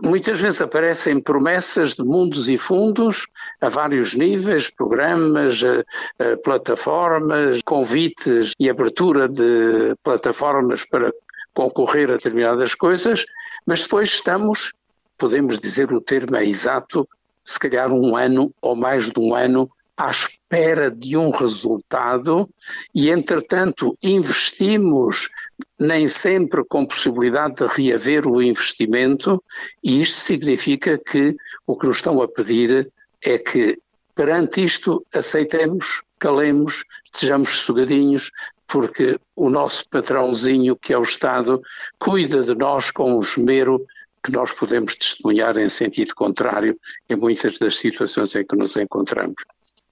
Muitas 0.00 0.40
vezes 0.40 0.60
aparecem 0.60 1.20
promessas 1.20 1.94
de 1.94 2.02
mundos 2.02 2.48
e 2.48 2.56
fundos 2.56 3.26
a 3.60 3.68
vários 3.68 4.14
níveis, 4.14 4.70
programas, 4.70 5.62
eh, 5.62 5.84
eh, 6.20 6.36
plataformas, 6.36 7.60
convites 7.64 8.52
e 8.60 8.70
abertura 8.70 9.28
de 9.28 9.96
plataformas 10.04 10.84
para 10.84 11.12
concorrer 11.52 12.10
a 12.10 12.14
determinadas 12.14 12.74
coisas, 12.74 13.24
mas 13.66 13.82
depois 13.82 14.10
estamos, 14.10 14.72
podemos 15.18 15.58
dizer 15.58 15.92
o 15.92 16.00
termo 16.00 16.36
é 16.36 16.44
exato, 16.44 17.08
se 17.42 17.58
calhar 17.58 17.90
um 17.92 18.16
ano 18.16 18.52
ou 18.60 18.76
mais 18.76 19.10
de 19.10 19.18
um 19.18 19.34
ano 19.34 19.68
à 19.96 20.10
espera 20.10 20.90
de 20.90 21.16
um 21.16 21.30
resultado 21.30 22.48
e, 22.94 23.08
entretanto, 23.08 23.96
investimos 24.02 25.30
nem 25.78 26.06
sempre 26.08 26.64
com 26.64 26.86
possibilidade 26.86 27.56
de 27.56 27.66
reaver 27.66 28.26
o 28.26 28.42
investimento, 28.42 29.42
e 29.82 30.00
isto 30.00 30.18
significa 30.18 30.98
que 30.98 31.36
o 31.66 31.76
que 31.76 31.86
nos 31.86 31.98
estão 31.98 32.20
a 32.22 32.28
pedir 32.28 32.90
é 33.22 33.38
que, 33.38 33.78
perante 34.14 34.62
isto, 34.62 35.04
aceitemos, 35.12 36.02
calemos, 36.18 36.84
estejamos 37.04 37.50
sugadinhos, 37.50 38.30
porque 38.66 39.18
o 39.34 39.48
nosso 39.48 39.88
patrãozinho, 39.88 40.76
que 40.76 40.92
é 40.92 40.98
o 40.98 41.02
Estado, 41.02 41.62
cuida 41.98 42.42
de 42.42 42.54
nós 42.54 42.90
com 42.90 43.16
um 43.16 43.20
esmero 43.20 43.86
que 44.22 44.32
nós 44.32 44.52
podemos 44.52 44.96
testemunhar 44.96 45.56
em 45.56 45.68
sentido 45.68 46.14
contrário 46.14 46.76
em 47.08 47.14
muitas 47.14 47.58
das 47.58 47.76
situações 47.76 48.34
em 48.34 48.44
que 48.44 48.56
nos 48.56 48.76
encontramos. 48.76 49.36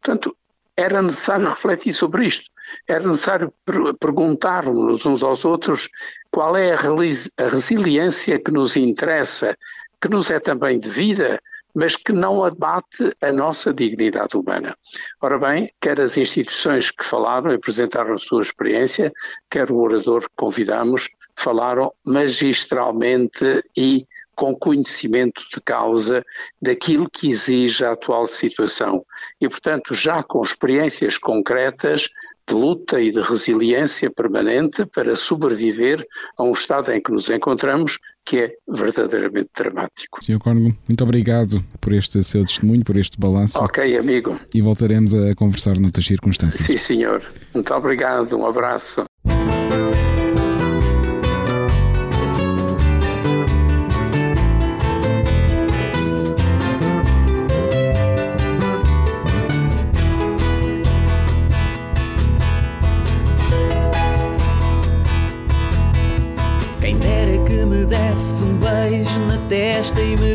Portanto, 0.02 0.36
era 0.76 1.00
necessário 1.00 1.48
refletir 1.48 1.92
sobre 1.92 2.26
isto, 2.26 2.50
era 2.86 3.06
necessário 3.06 3.52
per 3.64 3.94
perguntarmos 3.94 5.04
uns 5.06 5.22
aos 5.22 5.44
outros 5.44 5.88
qual 6.30 6.56
é 6.56 6.72
a, 6.72 6.78
a 6.78 7.48
resiliência 7.48 8.38
que 8.38 8.50
nos 8.50 8.76
interessa, 8.76 9.56
que 10.00 10.08
nos 10.08 10.30
é 10.30 10.40
também 10.40 10.78
devida, 10.78 11.40
mas 11.74 11.96
que 11.96 12.12
não 12.12 12.44
abate 12.44 13.14
a 13.20 13.32
nossa 13.32 13.72
dignidade 13.72 14.36
humana. 14.36 14.76
Ora 15.20 15.38
bem, 15.38 15.72
quer 15.80 16.00
as 16.00 16.16
instituições 16.16 16.90
que 16.90 17.04
falaram 17.04 17.50
e 17.50 17.56
apresentaram 17.56 18.14
a 18.14 18.18
sua 18.18 18.42
experiência, 18.42 19.12
quer 19.50 19.70
o 19.70 19.78
orador 19.78 20.22
que 20.22 20.36
convidamos, 20.36 21.08
falaram 21.34 21.92
magistralmente 22.04 23.62
e 23.76 24.06
com 24.36 24.54
conhecimento 24.54 25.42
de 25.52 25.60
causa 25.60 26.24
daquilo 26.60 27.08
que 27.08 27.28
exige 27.28 27.84
a 27.84 27.92
atual 27.92 28.26
situação. 28.26 29.04
E, 29.40 29.48
portanto, 29.48 29.94
já 29.94 30.22
com 30.22 30.42
experiências 30.42 31.18
concretas 31.18 32.08
de 32.46 32.54
luta 32.54 33.00
e 33.00 33.10
de 33.10 33.20
resiliência 33.20 34.10
permanente 34.10 34.84
para 34.86 35.16
sobreviver 35.16 36.06
a 36.36 36.42
um 36.42 36.52
estado 36.52 36.92
em 36.92 37.00
que 37.00 37.10
nos 37.10 37.30
encontramos 37.30 37.98
que 38.24 38.38
é 38.38 38.54
verdadeiramente 38.66 39.50
dramático. 39.54 40.22
Sr. 40.24 40.38
Cónigo, 40.38 40.76
muito 40.88 41.04
obrigado 41.04 41.62
por 41.80 41.92
este 41.92 42.22
seu 42.22 42.44
testemunho, 42.44 42.84
por 42.84 42.96
este 42.96 43.18
balanço. 43.18 43.58
Ok, 43.58 43.96
amigo. 43.98 44.38
E 44.52 44.62
voltaremos 44.62 45.14
a 45.14 45.34
conversar 45.34 45.78
noutras 45.78 46.06
circunstâncias. 46.06 46.64
Sim, 46.64 46.78
senhor. 46.78 47.22
Muito 47.52 47.74
obrigado. 47.74 48.36
Um 48.36 48.46
abraço. 48.46 49.04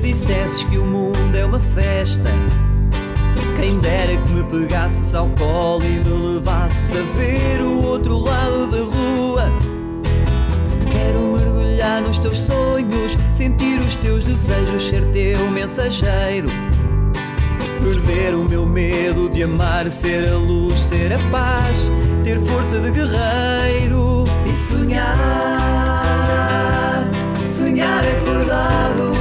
Dissesses 0.02 0.64
que 0.64 0.78
o 0.78 0.86
mundo 0.86 1.36
é 1.36 1.46
uma 1.46 1.60
festa. 1.60 2.30
Quem 3.58 3.80
dera 3.80 4.16
que 4.18 4.32
me 4.32 4.44
pegasses 4.44 5.14
ao 5.14 5.28
colo 5.30 5.84
e 5.84 6.00
me 6.00 6.34
levasses 6.36 6.98
a 6.98 7.04
ver 7.18 7.62
o 7.62 7.86
outro 7.86 8.18
lado 8.18 8.68
da 8.68 8.84
rua. 8.84 9.52
Quero 10.92 11.20
mergulhar 11.38 12.02
nos 12.02 12.18
teus 12.18 12.38
sonhos, 12.38 13.18
sentir 13.32 13.80
os 13.80 13.96
teus 13.96 14.24
desejos, 14.24 14.88
ser 14.88 15.06
teu 15.12 15.50
mensageiro. 15.52 16.48
Perder 17.84 18.36
o 18.36 18.44
meu 18.44 18.66
medo 18.66 19.30
de 19.30 19.44
amar, 19.44 19.90
ser 19.92 20.30
a 20.30 20.38
luz, 20.38 20.80
ser 20.80 21.14
a 21.14 21.20
paz, 21.32 21.90
ter 22.24 22.40
força 22.40 22.80
de 22.80 22.92
guerreiro 22.92 24.26
e 24.46 24.54
sonhar, 24.54 25.89
sonhar 27.60 28.04
acordado 28.08 29.20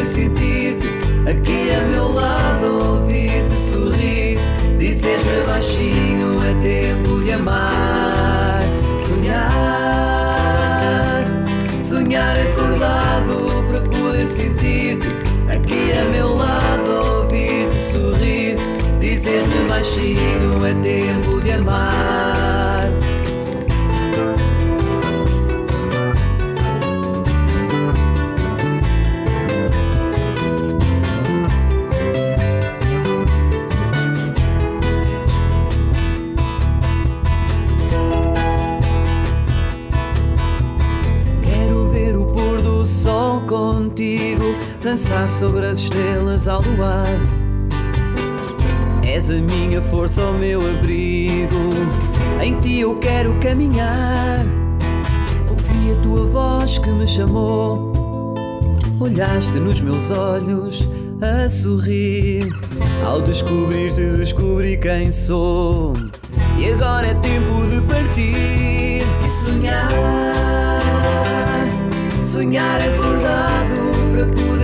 poder 0.00 0.04
sentir-te 0.04 0.88
aqui 1.28 1.70
a 1.72 1.82
meu 1.88 2.12
lado, 2.12 2.66
ouvir-te 2.94 3.54
sorrir. 3.54 4.38
Dizes-me 4.78 5.44
baixinho: 5.46 6.32
é 6.44 6.54
tempo 6.60 7.20
de 7.20 7.32
amar, 7.32 8.62
sonhar, 9.06 9.44
sonhar 11.80 12.36
acordado 12.38 13.64
para 13.68 13.80
poder 13.82 14.26
sentir-te 14.26 15.08
aqui 15.52 15.92
a 15.92 16.04
meu 16.10 16.34
lado, 16.34 16.90
ouvir-te 17.18 17.76
sorrir. 17.76 18.56
Dizes-me 19.00 19.68
baixinho: 19.68 20.66
é 20.66 20.74
tempo 20.74 21.40
de 21.40 21.52
amar. 21.52 21.99
Dançar 45.10 45.28
sobre 45.28 45.66
as 45.66 45.80
estrelas 45.80 46.46
ao 46.46 46.62
luar. 46.62 47.08
És 49.04 49.30
a 49.30 49.34
minha 49.34 49.82
força, 49.82 50.22
o 50.22 50.38
meu 50.38 50.60
abrigo. 50.60 51.70
Em 52.40 52.56
ti 52.58 52.80
eu 52.80 52.96
quero 52.96 53.34
caminhar. 53.40 54.38
Ouvi 55.50 55.92
a 55.92 56.02
tua 56.02 56.24
voz 56.26 56.78
que 56.78 56.90
me 56.90 57.06
chamou. 57.06 57.92
Olhaste 59.00 59.58
nos 59.58 59.80
meus 59.80 60.10
olhos 60.10 60.88
a 61.20 61.48
sorrir. 61.48 62.48
Ao 63.04 63.20
descobrir-te, 63.20 64.16
descobri 64.16 64.76
quem 64.76 65.10
sou. 65.10 65.92
E 66.56 66.72
agora 66.72 67.08
é 67.08 67.14
tempo 67.14 67.66
de 67.66 67.80
partir 67.82 69.02
e 69.24 69.30
sonhar. 69.44 69.90
Sonhar 72.22 72.80
acordado 72.80 73.89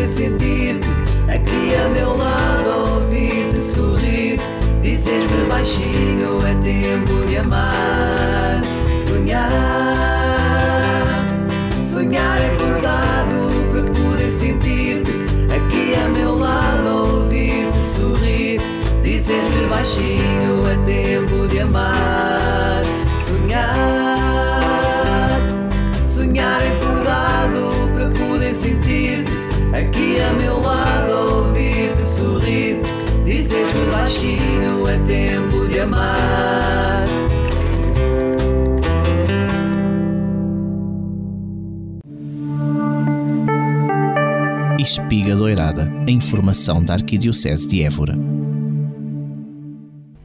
sentir-te 0.07 0.89
aqui 1.29 1.75
a 1.75 1.89
meu 1.89 2.17
lado, 2.17 2.95
ouvir-te 2.95 3.61
sorrir. 3.61 4.39
Dizes-me 4.83 5.49
baixinho, 5.49 6.39
é 6.47 6.55
tempo 6.63 7.27
de 7.27 7.39
amar, 7.39 8.61
sonhar, 8.99 9.51
sonhar 11.83 12.39
acordado 12.41 13.51
para 13.73 13.83
poder 13.83 14.31
sentir-te 14.31 15.13
aqui 15.53 15.95
a 15.95 16.09
meu 16.17 16.37
lado, 16.37 17.15
ouvir-te 17.15 17.85
sorrir. 17.85 18.61
Dizes-me 19.03 19.67
baixinho, 19.69 20.63
é 20.71 20.77
tempo 20.87 21.49
de 21.49 21.61
amar, 21.61 22.83
sonhar. 23.21 24.06
Aqui 29.77 30.21
a 30.21 30.33
meu 30.35 30.61
lado, 30.61 31.37
ouvir-te 31.37 32.03
sorrir. 32.03 32.81
Dizes-me 33.25 33.91
baixinho, 33.91 34.89
é 34.89 34.99
tempo 35.07 35.69
de 35.69 35.81
amar. 35.81 37.05
Espiga 44.79 45.35
Doirada, 45.35 45.91
a 46.07 46.11
informação 46.11 46.83
da 46.85 46.95
Arquidiocese 46.95 47.67
de 47.67 47.83
Évora. 47.83 48.36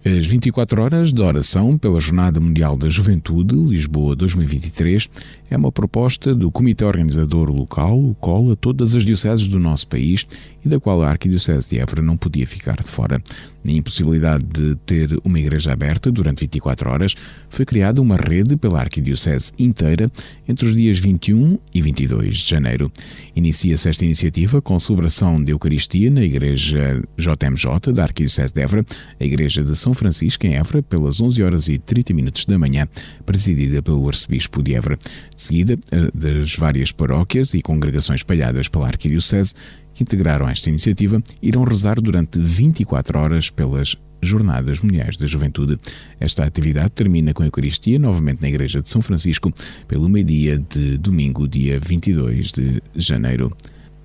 As 0.04 0.26
24 0.26 0.82
horas 0.82 1.14
de 1.14 1.22
oração 1.22 1.78
pela 1.78 2.00
Jornada 2.00 2.40
Mundial 2.40 2.76
da 2.76 2.90
Juventude, 2.90 3.54
Lisboa 3.54 4.16
2023, 4.16 5.08
é 5.48 5.56
uma 5.56 5.72
proposta 5.72 6.34
do 6.34 6.50
Comitê 6.50 6.84
Organizador 6.84 7.52
Local, 7.52 8.00
o 8.00 8.16
COL, 8.16 8.52
a 8.52 8.56
todas 8.56 8.96
as 8.96 9.06
dioceses 9.06 9.48
do 9.48 9.60
nosso 9.60 9.88
país 9.88 10.28
e 10.64 10.70
da 10.70 10.80
qual 10.80 11.02
a 11.02 11.10
Arquidiocese 11.10 11.70
de 11.70 11.80
Évora 11.80 12.02
não 12.02 12.18
podia 12.18 12.46
ficar 12.48 12.82
de 12.82 12.88
fora. 12.88 13.22
Na 13.64 13.72
impossibilidade 13.72 14.44
de 14.44 14.76
ter 14.86 15.20
uma 15.24 15.40
igreja 15.40 15.72
aberta 15.72 16.12
durante 16.12 16.42
24 16.42 16.90
horas, 16.90 17.16
foi 17.50 17.64
criada 17.64 18.02
uma 18.02 18.16
rede 18.16 18.56
pela 18.56 18.80
Arquidiocese 18.80 19.54
inteira 19.58 20.12
entre 20.48 20.66
os 20.66 20.76
dias 20.76 20.98
21 20.98 21.60
e 21.74 21.82
22 21.82 22.38
de 22.38 22.50
janeiro. 22.50 22.92
Inicia-se 23.36 23.88
esta 23.88 24.04
iniciativa 24.04 24.62
com 24.62 24.80
celebração 24.80 25.44
de 25.44 25.52
Eucaristia 25.52 26.10
na 26.10 26.24
Igreja 26.24 27.02
JMJ 27.18 27.94
da 27.94 28.04
Arquidiocese 28.04 28.54
de 28.54 28.62
Évora, 28.62 28.86
a 29.20 29.24
Igreja 29.24 29.64
de 29.64 29.76
São 29.76 29.94
Francisco 29.94 30.46
em 30.48 30.56
Évora, 30.56 30.82
pelas 30.82 31.22
11 31.22 31.44
horas 31.44 31.70
e 31.70 31.78
30 31.78 32.14
minutos 32.14 32.46
da 32.46 32.58
manhã, 32.58 32.88
presidida 33.26 33.82
pelo 33.82 34.08
Arcebispo 34.08 34.64
de 34.64 34.74
Évora. 34.74 34.98
De 35.36 35.42
seguida, 35.42 35.78
das 36.14 36.56
várias 36.56 36.92
paróquias 36.92 37.54
e 37.54 37.62
congregações 37.62 38.22
espalhadas 38.22 38.68
pela 38.68 38.88
Arquidiocese, 38.88 39.54
integraram 40.02 40.48
esta 40.50 40.70
iniciativa 40.70 41.22
irão 41.42 41.64
rezar 41.64 42.00
durante 42.02 42.40
24 42.40 43.20
horas 43.20 43.50
pelas 43.50 43.96
Jornadas 44.22 44.80
Mundiais 44.80 45.18
da 45.18 45.26
Juventude. 45.26 45.80
Esta 46.20 46.46
atividade 46.46 46.92
termina 46.92 47.34
com 47.34 47.44
a 47.44 47.48
Eucaristia, 47.48 47.98
novamente 47.98 48.42
na 48.42 48.50
Igreja 48.50 48.82
de 48.82 48.90
São 48.90 49.02
Francisco, 49.02 49.52
pelo 49.88 50.08
meio-dia 50.08 50.60
de 50.70 50.98
domingo, 50.98 51.48
dia 51.48 51.80
22 51.80 52.52
de 52.52 52.82
janeiro. 52.96 53.52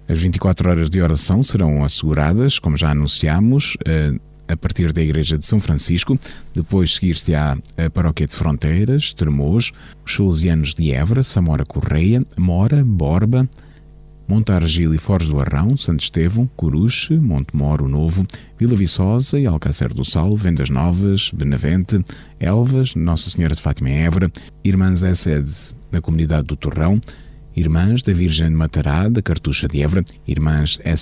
As 0.08 0.20
24 0.20 0.70
horas 0.70 0.88
de 0.88 1.00
oração 1.02 1.42
serão 1.42 1.84
asseguradas, 1.84 2.58
como 2.58 2.76
já 2.76 2.90
anunciámos, 2.90 3.76
eh, 3.84 4.14
a 4.48 4.56
partir 4.56 4.92
da 4.92 5.02
Igreja 5.02 5.36
de 5.36 5.44
São 5.44 5.58
Francisco, 5.58 6.18
depois 6.54 6.94
seguir-se-á 6.94 7.58
a 7.76 7.90
Paróquia 7.90 8.26
de 8.26 8.34
Fronteiras, 8.34 9.12
Termos, 9.12 9.72
os 10.04 10.14
Salesianos 10.14 10.74
de 10.74 10.92
Évora, 10.92 11.24
Samora 11.24 11.64
Correia, 11.64 12.24
Mora, 12.38 12.84
Borba, 12.84 13.48
Montargil 14.28 14.94
e 14.94 14.98
Foz 14.98 15.28
do 15.28 15.40
Arrão, 15.40 15.76
Santo 15.76 16.00
Estevão, 16.00 16.48
Coruche, 16.56 17.16
Montemoro 17.16 17.88
Novo, 17.88 18.26
Vila 18.58 18.74
Viçosa 18.74 19.38
e 19.38 19.46
Alcácer 19.46 19.92
do 19.92 20.04
Sal, 20.04 20.34
Vendas 20.36 20.70
Novas, 20.70 21.30
Benavente, 21.30 22.02
Elvas, 22.40 22.94
Nossa 22.94 23.30
Senhora 23.30 23.54
de 23.54 23.60
Fátima 23.60 23.90
em 23.90 24.04
Évora, 24.04 24.30
Irmãs 24.64 25.02
sede 25.14 25.76
na 25.92 26.00
comunidade 26.00 26.46
do 26.46 26.56
Torrão, 26.56 27.00
Irmãs 27.56 28.02
da 28.02 28.12
Virgem 28.12 28.50
de 28.50 28.54
Matará, 28.54 29.08
da 29.08 29.22
Cartucha 29.22 29.66
de 29.66 29.80
Évora, 29.80 30.04
Irmãs 30.28 30.78
é 30.84 30.94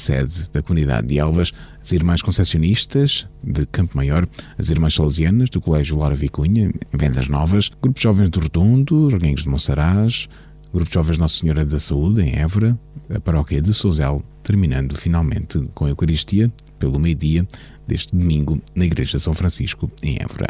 da 0.53 0.63
comunidade 0.63 1.09
de 1.09 1.19
Elvas, 1.19 1.51
as 1.83 1.91
Irmãs 1.91 2.23
Concessionistas 2.23 3.27
de 3.43 3.67
Campo 3.67 3.97
Maior, 3.97 4.25
as 4.57 4.71
Irmãs 4.71 4.95
Salesianas 4.95 5.51
do 5.51 5.61
Colégio 5.61 5.99
Laura 5.99 6.15
Vicunha, 6.15 6.73
Vendas 6.93 7.27
Novas, 7.27 7.73
Grupo 7.83 8.01
Jovens 8.01 8.29
do 8.29 8.39
Redondo, 8.39 9.09
Reguengos 9.09 9.43
de 9.43 9.49
Monsaraz, 9.49 10.29
Grupo 10.75 10.93
Jovens 10.93 11.19
Nossa 11.19 11.39
Senhora 11.39 11.65
da 11.65 11.79
Saúde, 11.79 12.21
em 12.21 12.37
Évora, 12.37 12.77
a 13.09 13.21
Paróquia 13.21 13.63
de 13.63 13.73
Souzel, 13.73 14.25
terminando 14.43 14.97
finalmente 14.97 15.61
com 15.73 15.85
a 15.85 15.89
Eucaristia 15.91 16.51
pelo 16.81 16.99
meio-dia 16.99 17.47
deste 17.87 18.17
domingo 18.17 18.61
na 18.75 18.85
Igreja 18.85 19.21
São 19.21 19.33
Francisco, 19.35 19.89
em 20.03 20.19
Évora. 20.21 20.49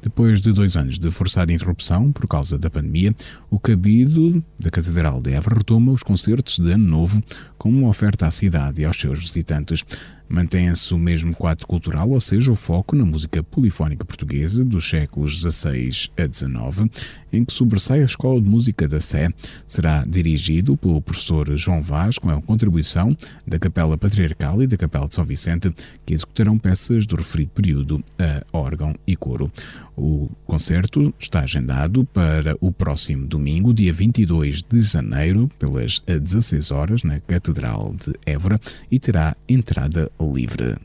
Depois 0.00 0.40
de 0.40 0.52
dois 0.52 0.76
anos 0.76 0.96
de 0.96 1.10
forçada 1.10 1.52
interrupção 1.52 2.12
por 2.12 2.28
causa 2.28 2.56
da 2.56 2.70
pandemia, 2.70 3.12
o 3.50 3.58
cabido 3.58 4.40
da 4.60 4.70
Catedral 4.70 5.20
de 5.20 5.32
Évora 5.32 5.56
retoma 5.58 5.90
os 5.90 6.04
concertos 6.04 6.60
de 6.60 6.70
Ano 6.70 6.86
Novo 6.86 7.20
como 7.58 7.80
uma 7.80 7.88
oferta 7.88 8.28
à 8.28 8.30
cidade 8.30 8.82
e 8.82 8.84
aos 8.84 8.96
seus 8.96 9.18
visitantes. 9.18 9.84
Mantém-se 10.28 10.92
o 10.92 10.98
mesmo 10.98 11.34
quadro 11.34 11.66
cultural, 11.66 12.10
ou 12.10 12.20
seja, 12.20 12.52
o 12.52 12.56
foco 12.56 12.94
na 12.94 13.04
música 13.04 13.42
polifónica 13.42 14.04
portuguesa 14.04 14.64
dos 14.64 14.88
séculos 14.88 15.40
XVI 15.40 16.10
a 16.16 16.26
XIX, 16.26 16.90
em 17.32 17.44
que 17.44 17.52
sobressai 17.52 18.02
a 18.02 18.04
Escola 18.04 18.40
de 18.40 18.48
Música 18.48 18.86
da 18.86 19.00
Sé. 19.00 19.30
Será 19.66 20.04
dirigido 20.06 20.76
pelo 20.76 21.00
professor 21.00 21.56
João 21.56 21.80
Vaz, 21.80 22.18
com 22.18 22.30
a 22.30 22.42
contribuição 22.42 23.16
da 23.46 23.58
Capela 23.58 23.96
Patriarcal 23.96 24.62
e 24.62 24.66
da 24.66 24.76
Capela 24.76 25.08
de 25.08 25.14
São 25.14 25.24
Vicente, 25.24 25.74
que 26.04 26.14
executarão 26.14 26.58
peças 26.58 27.06
do 27.06 27.16
referido 27.16 27.50
período 27.54 28.04
a 28.18 28.42
órgão 28.56 28.94
e 29.06 29.16
coro. 29.16 29.50
O 29.96 30.30
concerto 30.46 31.12
está 31.18 31.40
agendado 31.40 32.04
para 32.04 32.56
o 32.60 32.70
próximo 32.70 33.26
domingo, 33.26 33.74
dia 33.74 33.92
22 33.92 34.62
de 34.62 34.80
janeiro, 34.80 35.50
pelas 35.58 36.00
16 36.06 36.70
horas, 36.70 37.02
na 37.02 37.18
Catedral 37.18 37.96
de 37.98 38.14
Évora, 38.24 38.60
e 38.88 39.00
terá 39.00 39.36
entrada 39.48 40.08
livre. 40.20 40.76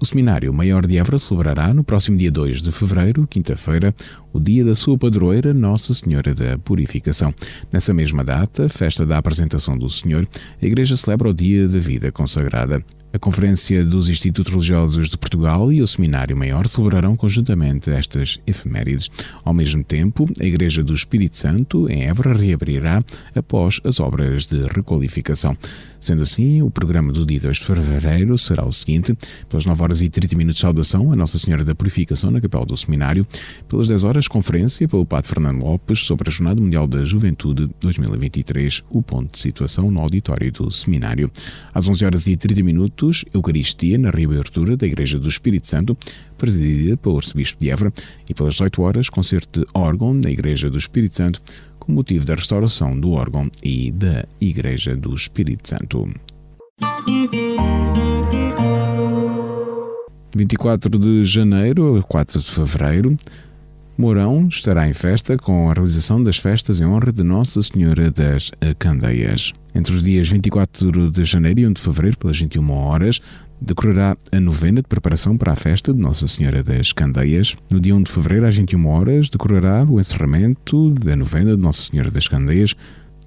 O 0.00 0.06
Seminário 0.06 0.52
Maior 0.54 0.86
de 0.86 0.96
Évora 0.96 1.18
celebrará 1.18 1.74
no 1.74 1.84
próximo 1.84 2.16
dia 2.16 2.30
2 2.30 2.62
de 2.62 2.72
fevereiro, 2.72 3.26
quinta-feira, 3.26 3.94
o 4.32 4.40
dia 4.40 4.64
da 4.64 4.74
sua 4.74 4.96
padroeira 4.96 5.52
Nossa 5.52 5.92
Senhora 5.92 6.34
da 6.34 6.56
Purificação. 6.56 7.34
Nessa 7.70 7.92
mesma 7.92 8.24
data, 8.24 8.68
festa 8.68 9.04
da 9.04 9.18
apresentação 9.18 9.76
do 9.76 9.90
Senhor, 9.90 10.26
a 10.60 10.64
Igreja 10.64 10.96
celebra 10.96 11.28
o 11.28 11.34
Dia 11.34 11.68
da 11.68 11.78
Vida 11.78 12.10
Consagrada. 12.10 12.82
A 13.12 13.18
Conferência 13.18 13.84
dos 13.84 14.08
Institutos 14.08 14.52
Religiosos 14.52 15.08
de 15.08 15.18
Portugal 15.18 15.72
e 15.72 15.82
o 15.82 15.86
Seminário 15.86 16.36
Maior 16.36 16.68
celebrarão 16.68 17.16
conjuntamente 17.16 17.90
estas 17.90 18.38
efemérides. 18.46 19.10
Ao 19.44 19.52
mesmo 19.52 19.82
tempo, 19.82 20.28
a 20.40 20.44
Igreja 20.44 20.84
do 20.84 20.94
Espírito 20.94 21.36
Santo, 21.36 21.90
em 21.90 22.04
Évora, 22.04 22.32
reabrirá 22.32 23.02
após 23.34 23.80
as 23.82 23.98
obras 23.98 24.46
de 24.46 24.64
requalificação. 24.68 25.56
Sendo 26.00 26.22
assim, 26.22 26.62
o 26.62 26.70
programa 26.70 27.12
do 27.12 27.24
dia 27.24 27.38
2 27.38 27.58
de 27.58 27.64
fevereiro 27.64 28.36
será 28.38 28.66
o 28.66 28.72
seguinte: 28.72 29.16
pelas 29.48 29.66
9 29.66 29.82
horas 29.82 30.02
e 30.02 30.08
30 30.08 30.36
minutos 30.36 30.60
saudação 30.60 31.12
a 31.12 31.16
Nossa 31.16 31.38
Senhora 31.38 31.64
da 31.64 31.74
Purificação 31.74 32.30
na 32.30 32.40
Capela 32.40 32.66
do 32.66 32.76
Seminário, 32.76 33.26
pelas 33.68 33.88
10 33.88 34.04
horas 34.04 34.26
conferência 34.26 34.88
pelo 34.88 35.06
Padre 35.06 35.28
Fernando 35.28 35.62
Lopes 35.62 36.00
sobre 36.00 36.28
a 36.28 36.32
Jornada 36.32 36.60
Mundial 36.60 36.86
da 36.88 37.04
Juventude 37.04 37.70
2023, 37.80 38.82
o 38.90 39.02
ponto 39.02 39.32
de 39.32 39.38
situação 39.38 39.90
no 39.90 40.00
auditório 40.00 40.50
do 40.50 40.70
Seminário. 40.70 41.30
Às 41.72 41.88
11 41.88 42.04
horas 42.04 42.26
e 42.26 42.36
30 42.36 42.62
minutos 42.62 42.80
minutos, 42.80 43.24
Eucaristia 43.32 43.98
na 43.98 44.10
reabertura 44.10 44.76
da 44.76 44.86
Igreja 44.86 45.18
do 45.18 45.28
Espírito 45.28 45.68
Santo, 45.68 45.96
presidida 46.38 46.96
pelo 46.96 47.16
Arcebispo 47.16 47.60
de 47.60 47.70
Évora, 47.70 47.92
e 48.28 48.34
pelas 48.34 48.54
18 48.54 48.82
horas, 48.82 49.08
concerto 49.08 49.60
de 49.60 49.66
órgão 49.74 50.14
na 50.14 50.30
Igreja 50.30 50.70
do 50.70 50.78
Espírito 50.78 51.16
Santo, 51.16 51.42
motivo 51.90 52.24
da 52.24 52.34
restauração 52.34 52.98
do 52.98 53.12
órgão 53.12 53.50
e 53.62 53.90
da 53.92 54.24
Igreja 54.40 54.96
do 54.96 55.14
Espírito 55.14 55.68
Santo. 55.68 56.08
24 60.34 60.98
de 60.98 61.24
janeiro 61.24 61.96
a 61.96 62.02
4 62.02 62.40
de 62.40 62.50
fevereiro, 62.50 63.16
Mourão 63.98 64.48
estará 64.48 64.88
em 64.88 64.94
festa 64.94 65.36
com 65.36 65.68
a 65.68 65.74
realização 65.74 66.22
das 66.22 66.38
festas 66.38 66.80
em 66.80 66.86
honra 66.86 67.12
de 67.12 67.22
Nossa 67.22 67.60
Senhora 67.60 68.10
das 68.10 68.50
Candeias. 68.78 69.52
Entre 69.74 69.92
os 69.94 70.02
dias 70.02 70.28
24 70.28 71.10
de 71.10 71.24
janeiro 71.24 71.60
e 71.60 71.66
1 71.66 71.72
de 71.74 71.80
fevereiro, 71.82 72.16
pelas 72.16 72.40
21 72.40 72.70
horas, 72.70 73.20
decorrerá 73.60 74.16
a 74.32 74.40
novena 74.40 74.80
de 74.80 74.88
preparação 74.88 75.36
para 75.36 75.52
a 75.52 75.56
festa 75.56 75.92
de 75.92 76.00
Nossa 76.00 76.26
Senhora 76.26 76.62
das 76.62 76.92
Candeias. 76.92 77.56
No 77.70 77.80
dia 77.80 77.94
1 77.94 78.04
de 78.04 78.10
fevereiro, 78.10 78.46
às 78.46 78.56
21 78.56 78.86
horas, 78.86 79.28
decorrerá 79.28 79.84
o 79.88 80.00
encerramento 80.00 80.90
da 80.94 81.14
novena 81.14 81.56
de 81.56 81.62
Nossa 81.62 81.82
Senhora 81.82 82.10
das 82.10 82.26
Candeias, 82.26 82.74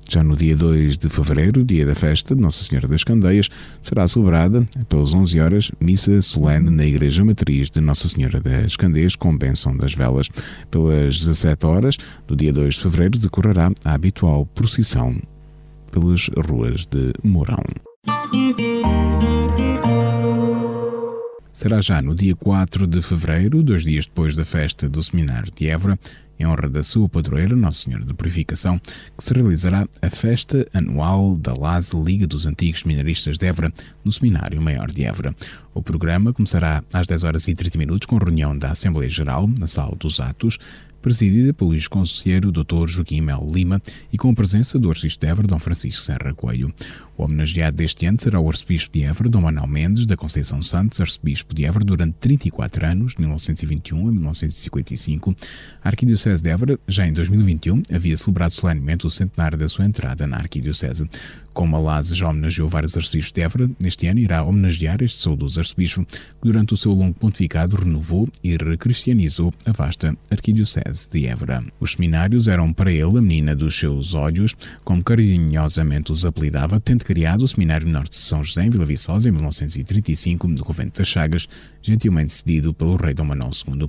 já 0.10 0.22
no 0.24 0.36
dia 0.36 0.56
2 0.56 0.98
de 0.98 1.10
fevereiro, 1.10 1.63
dia 1.63 1.86
da 1.86 1.96
festa 1.96 2.36
de 2.36 2.41
Nossa 2.41 2.63
Senhora 2.63 2.88
das 2.88 3.04
Candeias, 3.04 3.50
será 3.82 4.08
celebrada, 4.08 4.65
pelas 4.89 5.13
11 5.13 5.39
horas, 5.39 5.72
missa 5.80 6.22
solene 6.22 6.69
na 6.69 6.86
Igreja 6.86 7.24
Matriz 7.24 7.69
de 7.69 7.80
Nossa 7.80 8.08
Senhora 8.08 8.39
das 8.39 8.76
Candeias, 8.76 9.15
com 9.15 9.36
bênção 9.36 9.76
das 9.76 9.93
velas. 9.93 10.30
Pelas 10.69 11.19
17 11.19 11.65
horas 11.65 11.98
do 12.28 12.36
dia 12.36 12.52
2 12.52 12.76
de 12.76 12.82
fevereiro, 12.82 13.19
decorrerá 13.19 13.72
a 13.84 13.93
habitual 13.93 14.46
procissão 14.46 15.15
pelas 15.91 16.30
ruas 16.48 16.86
de 16.86 17.13
Mourão. 17.24 17.63
Será 21.54 21.80
já 21.82 22.02
no 22.02 22.16
dia 22.16 22.36
4 22.36 22.88
de 22.88 23.00
fevereiro, 23.00 23.62
dois 23.62 23.84
dias 23.84 24.08
depois 24.08 24.36
da 24.36 24.44
festa 24.44 24.89
do 24.89 25.04
Seminário 25.04 25.52
de 25.56 25.70
Évora, 25.70 26.00
em 26.39 26.48
honra 26.48 26.68
da 26.68 26.82
sua 26.82 27.08
padroeira, 27.08 27.56
Nossa 27.56 27.84
Senhora 27.84 28.04
da 28.04 28.13
Purificação, 28.16 28.80
que 29.16 29.24
se 29.24 29.36
realizará 29.36 29.88
a 30.02 30.10
festa 30.10 30.68
anual 30.74 31.38
da 31.38 31.54
LASE 31.56 31.96
Liga 31.96 32.26
dos 32.26 32.48
Antigos 32.48 32.84
Minaristas 32.86 33.38
de 33.38 33.46
Évora, 33.46 33.72
no 34.04 34.12
Seminário 34.12 34.60
Maior 34.63 34.89
de 34.89 35.06
Évora. 35.06 35.36
O 35.76 35.84
programa 35.84 36.34
começará 36.34 36.84
às 36.92 37.06
10 37.06 37.24
horas 37.24 37.48
e 37.48 37.54
30 37.54 37.78
minutos 37.78 38.08
com 38.08 38.18
reunião 38.18 38.58
da 38.58 38.72
Assembleia 38.72 39.10
Geral, 39.10 39.48
na 39.48 39.68
Sala 39.68 39.96
dos 39.96 40.20
Atos, 40.20 40.58
presidida 41.04 41.54
pelo 41.54 41.74
ex-conselheiro 41.74 42.50
Dr. 42.50 42.88
Joaquim 42.88 43.20
Mel 43.20 43.46
Lima 43.54 43.82
e 44.12 44.18
com 44.18 44.30
a 44.30 44.34
presença 44.34 44.80
do 44.80 44.89
arcebispo 44.89 45.20
de 45.20 45.28
Évora, 45.28 45.48
Dom 45.48 45.60
Francisco 45.60 46.02
Serra 46.02 46.34
Coelho. 46.34 46.74
O 47.18 47.24
homenageado 47.24 47.76
deste 47.76 48.06
ano 48.06 48.20
será 48.20 48.39
o 48.39 48.48
arcebispo 48.48 48.92
de 48.94 49.04
Évora, 49.04 49.30
Dom 49.30 49.42
Manuel 49.42 49.68
Mendes 49.68 50.06
da 50.06 50.16
Conceição 50.16 50.62
Santos, 50.62 51.02
arcebispo 51.02 51.54
de 51.54 51.66
Évora 51.66 51.84
durante 51.84 52.16
34 52.22 52.88
anos, 52.88 53.12
de 53.12 53.20
1921 53.20 54.08
a 54.08 54.12
1955. 54.12 55.36
A 55.84 55.89
Arquidiocese 55.89 56.42
de 56.42 56.50
Évora, 56.50 56.80
já 56.88 57.06
em 57.06 57.12
2021, 57.12 57.84
havia 57.94 58.16
celebrado 58.16 58.52
solenemente 58.52 59.06
o 59.06 59.10
centenário 59.10 59.58
da 59.58 59.68
sua 59.68 59.86
entrada 59.86 60.26
na 60.26 60.38
Arquidiocese. 60.38 61.08
Como 61.54 61.88
a 61.88 62.02
já 62.02 62.30
homenageou 62.30 62.68
vários 62.68 62.98
arcebispos 62.98 63.32
de 63.32 63.42
Évora, 63.42 63.70
neste 63.82 64.08
ano 64.08 64.20
irá 64.20 64.44
homenagear 64.44 65.04
este 65.04 65.22
saudoso 65.22 65.60
arcebispo 65.60 66.04
que 66.04 66.18
durante 66.42 66.74
o 66.74 66.78
seu 66.78 66.92
longo 66.92 67.13
pontificado 67.13 67.76
renovou 67.76 68.28
e 68.44 68.58
recristianizou 68.58 69.54
a 69.66 69.72
vasta 69.72 70.18
Arquidiocese 70.32 71.10
de 71.12 71.28
Évora. 71.28 71.63
Os 71.80 71.94
seminários 71.94 72.48
eram 72.48 72.74
para 72.74 72.92
ele 72.92 73.20
a 73.20 73.22
menina 73.22 73.56
dos 73.56 73.78
seus 73.78 74.16
olhos, 74.16 74.56
como 74.84 75.04
carinhosamente 75.04 76.12
os 76.12 76.26
apelidava, 76.26 76.80
tendo 76.80 77.06
criado 77.06 77.44
o 77.44 77.48
Seminário 77.48 77.86
Menor 77.86 78.10
de 78.10 78.16
São 78.16 78.44
José 78.44 78.66
em 78.66 78.70
Vila 78.72 78.86
Viçosa 78.86 79.30
em 79.30 79.32
1935, 79.32 80.48
no 80.48 80.63
Convento 80.63 81.00
das 81.00 81.08
Chagas, 81.08 81.48
gentilmente 81.82 82.34
cedido 82.34 82.74
pelo 82.74 82.96
rei 82.96 83.13
Dom 83.13 83.26
Manuel 83.26 83.52
II. 83.68 83.88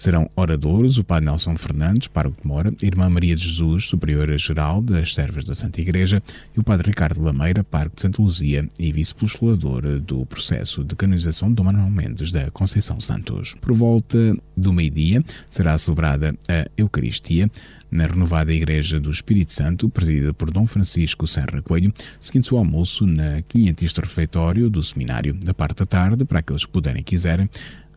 Serão 0.00 0.26
oradores 0.34 0.96
o 0.96 1.04
Padre 1.04 1.26
Nelson 1.26 1.54
Fernandes, 1.58 2.08
Pároco 2.08 2.40
de 2.40 2.48
Mora, 2.48 2.72
Irmã 2.82 3.10
Maria 3.10 3.36
de 3.36 3.46
Jesus, 3.46 3.84
Superiora-Geral 3.84 4.80
das 4.80 5.12
Servas 5.12 5.44
da 5.44 5.54
Santa 5.54 5.78
Igreja, 5.78 6.22
e 6.56 6.58
o 6.58 6.62
Padre 6.62 6.86
Ricardo 6.88 7.20
Lameira, 7.20 7.62
Pároco 7.62 7.96
de 7.96 8.00
Santa 8.00 8.22
Luzia 8.22 8.66
e 8.78 8.90
Vice-Postulador 8.92 10.00
do 10.00 10.24
processo 10.24 10.82
de 10.82 10.96
canonização 10.96 11.50
de 11.50 11.56
Dom 11.56 11.64
Manuel 11.64 11.90
Mendes 11.90 12.32
da 12.32 12.50
Conceição 12.50 12.98
Santos. 12.98 13.54
Por 13.60 13.74
volta 13.74 14.34
do 14.56 14.72
meio-dia 14.72 15.22
será 15.46 15.76
celebrada 15.76 16.34
a 16.48 16.66
Eucaristia 16.78 17.50
na 17.90 18.06
renovada 18.06 18.54
Igreja 18.54 18.98
do 18.98 19.10
Espírito 19.10 19.52
Santo, 19.52 19.90
presidida 19.90 20.32
por 20.32 20.50
Dom 20.50 20.66
Francisco 20.66 21.26
Serra 21.26 21.60
Coelho, 21.60 21.92
seguindo 22.18 22.50
o 22.52 22.56
almoço 22.56 23.04
na 23.06 23.42
quinhentista 23.42 24.00
refeitório 24.00 24.70
do 24.70 24.82
seminário. 24.82 25.34
Da 25.34 25.52
parte 25.52 25.80
da 25.80 25.86
tarde, 25.86 26.24
para 26.24 26.38
aqueles 26.38 26.64
que 26.64 26.72
puderem 26.72 27.02
e 27.02 27.04
quiserem, 27.04 27.50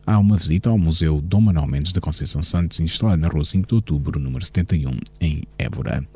há 0.06 0.18
uma 0.18 0.36
visita 0.36 0.70
ao 0.70 0.78
Museu 0.78 1.20
Dom 1.20 1.40
Manuel 1.40 1.66
Mendes 1.66 1.92
da 1.92 2.00
Conceição 2.00 2.42
Santos, 2.42 2.80
instalado 2.80 3.20
na 3.20 3.28
Rua 3.28 3.44
5 3.44 3.68
de 3.68 3.74
Outubro, 3.74 4.18
número 4.20 4.44
71, 4.44 4.90
em 5.20 5.42
Évora. 5.58 6.06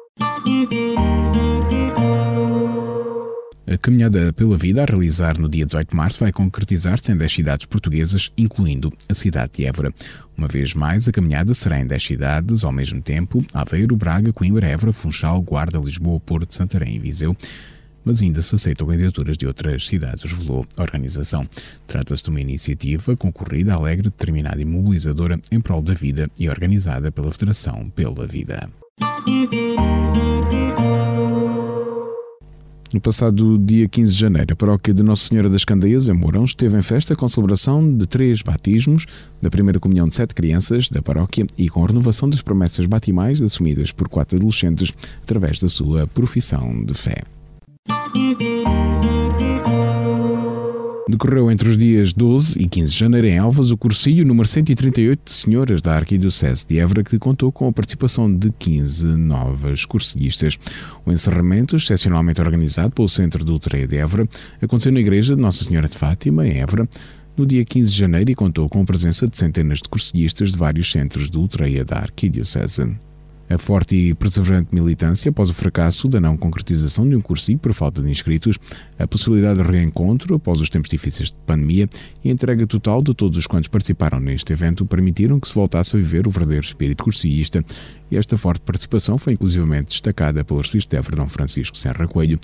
A 3.67 3.77
caminhada 3.77 4.33
pela 4.33 4.57
vida 4.57 4.83
a 4.83 4.87
realizar 4.87 5.39
no 5.39 5.49
dia 5.49 5.67
18 5.67 5.91
de 5.91 5.97
março 5.97 6.21
vai 6.21 6.33
concretizar-se 6.33 7.13
em 7.13 7.17
10 7.17 7.33
cidades 7.33 7.67
portuguesas, 7.67 8.33
incluindo 8.37 8.91
a 9.09 9.15
cidade 9.15 9.53
de 9.57 9.67
Évora. 9.67 9.93
Uma 10.37 10.49
vez 10.49 10.73
mais, 10.73 11.07
a 11.07 11.13
caminhada 11.13 11.53
será 11.53 11.79
em 11.79 11.87
10 11.87 12.03
cidades 12.03 12.65
ao 12.65 12.73
mesmo 12.73 13.03
tempo: 13.03 13.45
Aveiro, 13.53 13.95
Braga, 13.95 14.33
Coimbra, 14.33 14.67
Évora, 14.67 14.93
Funchal, 14.93 15.43
Guarda, 15.43 15.79
Lisboa, 15.79 16.19
Porto, 16.19 16.55
Santarém 16.55 16.97
e 16.97 16.99
Viseu 16.99 17.37
mas 18.05 18.23
ainda 18.23 18.41
se 18.43 18.55
aceitam 18.55 18.87
candidaturas 18.87 19.37
de 19.37 19.47
outras 19.47 19.87
cidades, 19.87 20.25
revelou 20.25 20.67
a 20.77 20.83
organização. 20.83 21.49
Trata-se 21.87 22.23
de 22.23 22.31
uma 22.31 22.41
iniciativa 22.41 23.17
concorrida, 23.17 23.75
alegre, 23.75 24.11
determinada 24.11 24.61
e 24.61 24.65
mobilizadora 24.65 25.41
em 25.51 25.61
prol 25.61 25.83
da 25.83 25.95
vida 25.95 26.31
e 26.39 26.49
organizada 26.49 27.11
pela 27.11 27.33
Federação 27.33 27.91
pela 27.91 28.27
Vida. 28.27 28.69
No 32.93 33.03
passado 33.03 33.59
dia 33.59 33.87
15 33.87 34.13
de 34.13 34.19
janeiro, 34.19 34.55
a 34.55 34.57
paróquia 34.57 34.95
de 34.95 35.03
Nossa 35.03 35.29
Senhora 35.29 35.51
das 35.51 35.63
Candeias, 35.63 36.09
em 36.09 36.15
Mourão, 36.15 36.45
esteve 36.45 36.79
em 36.79 36.81
festa 36.81 37.15
com 37.15 37.29
celebração 37.29 37.97
de 37.97 38.07
três 38.07 38.41
batismos, 38.41 39.05
da 39.43 39.51
primeira 39.51 39.79
comunhão 39.79 40.09
de 40.09 40.15
sete 40.15 40.35
crianças 40.35 40.89
da 40.89 41.03
paróquia 41.03 41.47
e 41.59 41.69
com 41.69 41.85
a 41.85 41.89
renovação 41.89 42.31
das 42.31 42.41
promessas 42.41 42.87
batimais 42.87 43.43
assumidas 43.43 43.93
por 43.93 44.09
quatro 44.09 44.39
adolescentes 44.39 44.91
através 45.23 45.61
da 45.61 45.69
sua 45.69 46.07
profissão 46.07 46.83
de 46.83 46.95
fé. 46.95 47.25
Decorreu 51.09 51.51
entre 51.51 51.69
os 51.69 51.77
dias 51.77 52.13
12 52.13 52.61
e 52.63 52.69
15 52.69 52.93
de 52.93 52.99
janeiro 52.99 53.27
em 53.27 53.39
Alvas 53.39 53.71
o 53.71 53.77
cursilho 53.77 54.27
número 54.27 54.47
138 54.47 55.21
de 55.25 55.33
senhoras 55.33 55.81
da 55.81 55.97
Arquidiocese 55.97 56.67
de 56.67 56.79
Évora, 56.79 57.03
que 57.03 57.19
contou 57.19 57.51
com 57.51 57.67
a 57.67 57.73
participação 57.73 58.33
de 58.33 58.53
15 58.53 59.07
novas 59.07 59.85
cursilhistas. 59.85 60.59
O 61.05 61.11
encerramento, 61.11 61.77
excepcionalmente 61.77 62.41
organizado 62.41 62.93
pelo 62.93 63.09
Centro 63.09 63.43
de 63.45 63.51
Ultraia 63.51 63.89
de 63.89 63.97
Évora, 63.97 64.29
aconteceu 64.63 64.93
na 64.93 65.01
Igreja 65.01 65.35
de 65.35 65.41
Nossa 65.41 65.65
Senhora 65.65 65.89
de 65.89 65.97
Fátima, 65.97 66.47
em 66.47 66.61
Évora, 66.61 66.87
no 67.37 67.47
dia 67.47 67.65
15 67.65 67.91
de 67.91 67.99
janeiro 67.99 68.31
e 68.31 68.35
contou 68.35 68.69
com 68.69 68.83
a 68.83 68.85
presença 68.85 69.27
de 69.27 69.39
centenas 69.39 69.79
de 69.79 69.89
cursilhistas 69.89 70.53
de 70.53 70.59
vários 70.59 70.91
centros 70.91 71.31
de 71.31 71.39
Ultraia 71.39 71.85
da 71.85 71.97
Arquidiocese. 71.97 72.97
A 73.51 73.57
forte 73.57 73.97
e 73.97 74.15
perseverante 74.15 74.75
militância 74.75 75.31
após 75.31 75.49
o 75.49 75.55
fracasso 75.55 76.07
da 76.07 76.21
não 76.21 76.37
concretização 76.37 77.09
de 77.09 77.17
um 77.17 77.21
cursinho 77.21 77.59
por 77.59 77.73
falta 77.73 78.03
de 78.03 78.11
inscritos, 78.11 78.59
a 78.99 79.07
possibilidade 79.07 79.63
de 79.63 79.69
reencontro 79.69 80.35
após 80.35 80.61
os 80.61 80.69
tempos 80.69 80.91
difíceis 80.91 81.31
de 81.31 81.37
pandemia 81.47 81.89
e 82.23 82.29
a 82.29 82.33
entrega 82.33 82.67
total 82.67 83.03
de 83.03 83.15
todos 83.15 83.39
os 83.39 83.47
quantos 83.47 83.69
participaram 83.69 84.21
neste 84.21 84.53
evento 84.53 84.85
permitiram 84.85 85.41
que 85.41 85.49
se 85.49 85.55
voltasse 85.55 85.97
a 85.97 85.99
viver 85.99 86.27
o 86.27 86.31
verdadeiro 86.31 86.65
espírito 86.65 87.05
cursista. 87.05 87.65
E 88.11 88.17
esta 88.17 88.37
forte 88.37 88.61
participação 88.63 89.17
foi 89.19 89.33
inclusivamente 89.35 89.89
destacada 89.89 90.45
pelo 90.45 90.61
Évora, 90.93 91.17
Dom 91.17 91.29
Francisco 91.29 91.77
Serra 91.77 92.07
Coelho, 92.07 92.39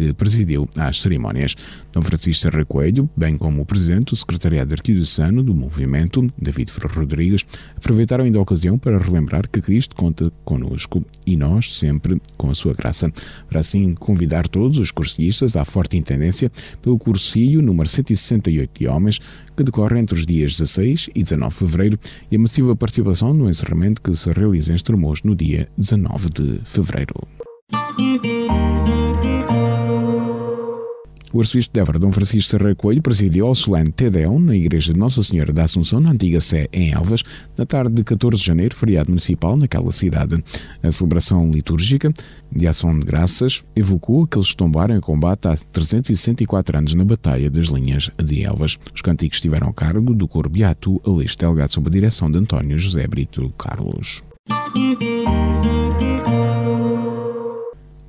que 0.00 0.14
presidiu 0.14 0.66
as 0.78 1.02
cerimónias. 1.02 1.54
Dom 1.92 2.00
Francisco 2.00 2.42
Serra 2.42 2.64
Coelho, 2.64 3.08
bem 3.14 3.36
como 3.36 3.60
o 3.60 3.66
presidente 3.66 4.10
do 4.10 4.16
secretariado 4.16 4.72
arquidiocesano 4.72 5.42
do 5.42 5.54
movimento, 5.54 6.26
David 6.40 6.72
Ferro 6.72 7.00
Rodrigues, 7.00 7.44
aproveitaram 7.76 8.24
ainda 8.24 8.38
a 8.38 8.42
ocasião 8.42 8.78
para 8.78 8.96
relembrar 8.98 9.46
que 9.46 9.60
Cristo 9.60 9.94
conta 9.94 10.32
conosco 10.42 11.04
e 11.26 11.36
nós 11.36 11.76
sempre 11.76 12.20
com 12.38 12.48
a 12.50 12.54
sua 12.54 12.72
graça. 12.72 13.12
Para 13.46 13.60
assim 13.60 13.94
convidar 13.94 14.48
todos 14.48 14.78
os 14.78 14.90
cursillistas 14.90 15.54
à 15.54 15.66
forte 15.66 15.98
intendência 15.98 16.50
pelo 16.80 16.98
cursilho 16.98 17.60
número 17.60 17.88
168 17.88 18.80
de 18.80 18.88
homens 18.88 19.20
que 19.54 19.62
decorre 19.62 19.98
entre 19.98 20.16
os 20.16 20.24
dias 20.24 20.56
16 20.56 21.10
e 21.14 21.22
19 21.22 21.52
de 21.52 21.58
fevereiro 21.58 21.98
e 22.30 22.36
a 22.36 22.38
massiva 22.38 22.74
participação 22.74 23.34
no 23.34 23.50
encerramento 23.50 24.00
que 24.00 24.14
se 24.14 24.32
realiza 24.32 24.72
em 24.72 24.76
Estremoz 24.76 25.22
no 25.22 25.36
dia 25.36 25.68
19 25.76 26.30
de 26.30 26.60
fevereiro. 26.64 27.28
O 31.32 31.40
arcebispo 31.40 31.72
de 31.72 31.80
Évora, 31.80 31.98
Dom 31.98 32.10
Francisco 32.10 32.50
Serra 32.50 32.74
Coelho, 32.74 33.00
presidiu 33.00 33.46
ao 33.46 33.54
solene 33.54 33.92
Tedeum 33.92 34.40
na 34.40 34.56
Igreja 34.56 34.92
de 34.92 34.98
Nossa 34.98 35.22
Senhora 35.22 35.52
da 35.52 35.64
Assunção, 35.64 36.00
na 36.00 36.10
antiga 36.10 36.40
Sé, 36.40 36.66
em 36.72 36.92
Elvas, 36.92 37.22
na 37.56 37.64
tarde 37.64 37.94
de 37.94 38.02
14 38.02 38.36
de 38.36 38.44
janeiro, 38.44 38.74
feriado 38.74 39.10
municipal 39.10 39.56
naquela 39.56 39.92
cidade. 39.92 40.42
A 40.82 40.90
celebração 40.90 41.48
litúrgica 41.48 42.12
de 42.50 42.66
ação 42.66 42.98
de 42.98 43.06
graças 43.06 43.64
evocou 43.76 44.24
aqueles 44.24 44.50
que 44.50 44.56
tombaram 44.56 44.96
em 44.96 45.00
combate 45.00 45.46
há 45.46 45.54
364 45.54 46.78
anos 46.78 46.94
na 46.94 47.04
Batalha 47.04 47.48
das 47.48 47.66
Linhas 47.66 48.10
de 48.22 48.42
Elvas. 48.42 48.76
Os 48.92 49.00
cânticos 49.00 49.36
estiveram 49.36 49.68
a 49.68 49.72
cargo 49.72 50.12
do 50.12 50.26
coro 50.26 50.50
Beato 50.50 51.00
Aleixo 51.06 51.38
Delgado 51.38 51.72
sob 51.72 51.88
a 51.88 51.92
direção 51.92 52.28
de 52.28 52.38
António 52.38 52.76
José 52.76 53.06
Brito 53.06 53.48
Carlos. 53.56 54.22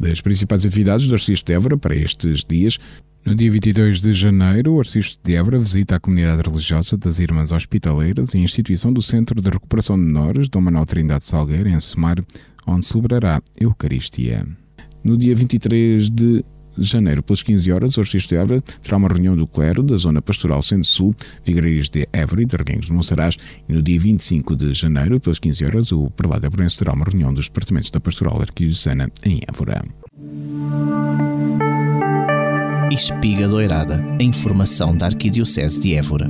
Das 0.02 0.20
principais 0.20 0.66
atividades 0.66 1.08
do 1.08 1.14
Arcebispo 1.14 1.46
de 1.46 1.54
Évora 1.54 1.78
para 1.78 1.96
estes 1.96 2.44
dias 2.44 2.80
no 3.24 3.36
dia 3.36 3.52
22 3.52 4.02
de 4.02 4.14
janeiro, 4.14 4.74
o 4.74 4.80
arcebispo 4.80 5.22
de 5.24 5.36
Évora 5.36 5.60
visita 5.60 5.96
a 5.96 6.00
comunidade 6.00 6.42
religiosa 6.42 6.98
das 6.98 7.20
Irmãs 7.20 7.52
Hospitaleiras 7.52 8.34
e 8.34 8.40
a 8.40 8.42
instituição 8.42 8.92
do 8.92 9.00
Centro 9.00 9.40
de 9.40 9.48
Recuperação 9.48 9.96
de 9.96 10.02
Menores, 10.02 10.50
Dom 10.50 10.62
Manuel 10.62 10.88
Trindade 10.88 11.24
Salgueiro, 11.24 11.70
em 11.70 11.80
Semar, 11.80 12.18
onde 12.66 12.84
celebrará 12.84 13.40
Eucaristia. 13.60 14.48
No 15.04 15.16
dia 15.16 15.36
23 15.36 16.10
de 16.10 16.44
janeiro, 16.78 17.24
pelas 17.24 17.44
15 17.44 17.72
horas, 17.72 17.98
o 17.98 18.02
arcebispo 18.02 18.30
de 18.30 18.36
Évora 18.36 18.62
terá 18.82 18.98
uma 18.98 19.08
reunião 19.08 19.36
do 19.36 19.48
clero 19.48 19.84
da 19.84 19.96
Zona 19.96 20.22
Pastoral 20.22 20.62
Centro-Sul, 20.62 21.16
Vigarias 21.44 21.90
de 21.90 22.08
Évora 22.12 22.42
e 22.42 22.46
de 22.46 22.56
Arguenhos 22.56 22.86
de 22.86 22.94
Monsaraz, 22.94 23.38
e 23.68 23.74
no 23.74 23.82
dia 23.82 24.00
25 24.00 24.56
de 24.56 24.74
janeiro, 24.74 25.20
pelas 25.20 25.40
15 25.40 25.66
horas, 25.66 25.92
o 25.92 26.10
prelado 26.12 26.46
Évora 26.46 26.68
terá 26.68 26.94
uma 26.94 27.06
reunião 27.06 27.34
dos 27.34 27.48
departamentos 27.48 27.90
da 27.90 28.00
Pastoral 28.00 28.40
Arquidiocesana 28.42 29.10
em 29.26 29.40
Évora. 29.48 29.82
Espiga 32.92 33.48
Doirada, 33.48 34.04
a 34.20 34.24
informação 34.24 34.96
da 34.96 35.06
Arquidiocese 35.06 35.80
de 35.80 35.96
Évora. 35.96 36.30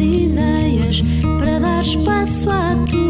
ideias 0.00 1.02
para 1.38 1.58
dar 1.58 1.80
espaço 1.80 2.50
a 2.50 2.76
tu. 2.90 3.07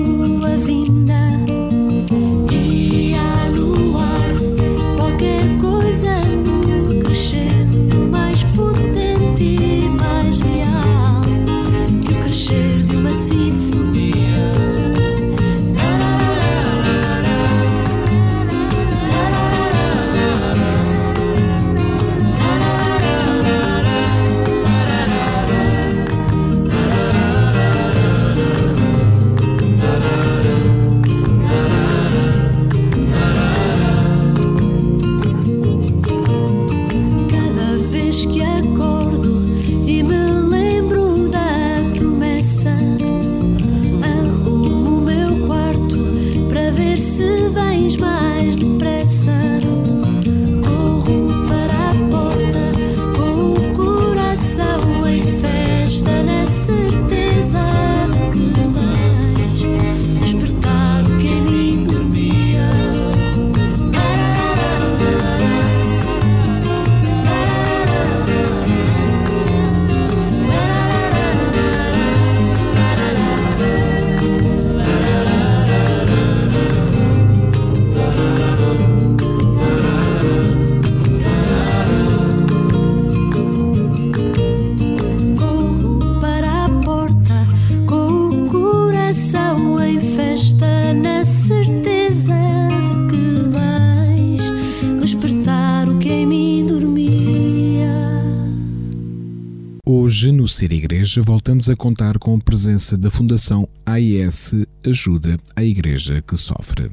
Ser 100.48 100.72
Igreja, 100.72 101.20
voltamos 101.20 101.68
a 101.68 101.76
contar 101.76 102.18
com 102.18 102.34
a 102.34 102.38
presença 102.38 102.96
da 102.96 103.10
Fundação 103.10 103.68
AIS 103.84 104.54
Ajuda 104.84 105.38
a 105.54 105.62
Igreja 105.62 106.22
que 106.26 106.36
Sofre. 106.36 106.90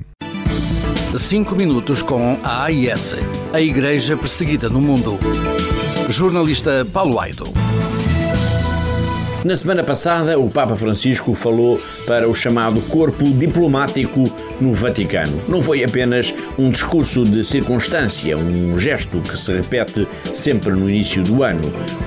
5 1.18 1.56
minutos 1.56 2.02
com 2.02 2.38
a 2.44 2.64
AIS, 2.66 3.16
a 3.54 3.62
Igreja 3.62 4.18
Perseguida 4.18 4.70
no 4.70 4.82
Mundo. 4.82 5.18
Jornalista 6.10 6.86
Paulo 6.92 7.20
Aido. 7.20 7.46
Na 9.46 9.56
semana 9.56 9.84
passada, 9.84 10.40
o 10.40 10.50
Papa 10.50 10.76
Francisco 10.76 11.36
falou 11.36 11.80
para 12.08 12.28
o 12.28 12.34
chamado 12.34 12.82
corpo 12.82 13.24
diplomático 13.26 14.28
no 14.60 14.74
Vaticano. 14.74 15.40
Não 15.48 15.62
foi 15.62 15.84
apenas 15.84 16.34
um 16.58 16.72
discurso 16.72 17.24
de 17.24 17.44
circunstância, 17.44 18.36
um 18.36 18.76
gesto 18.80 19.22
que 19.22 19.38
se 19.38 19.54
repete 19.54 20.08
sempre 20.34 20.72
no 20.72 20.90
início 20.90 21.22
do 21.22 21.44
ano. 21.44 21.62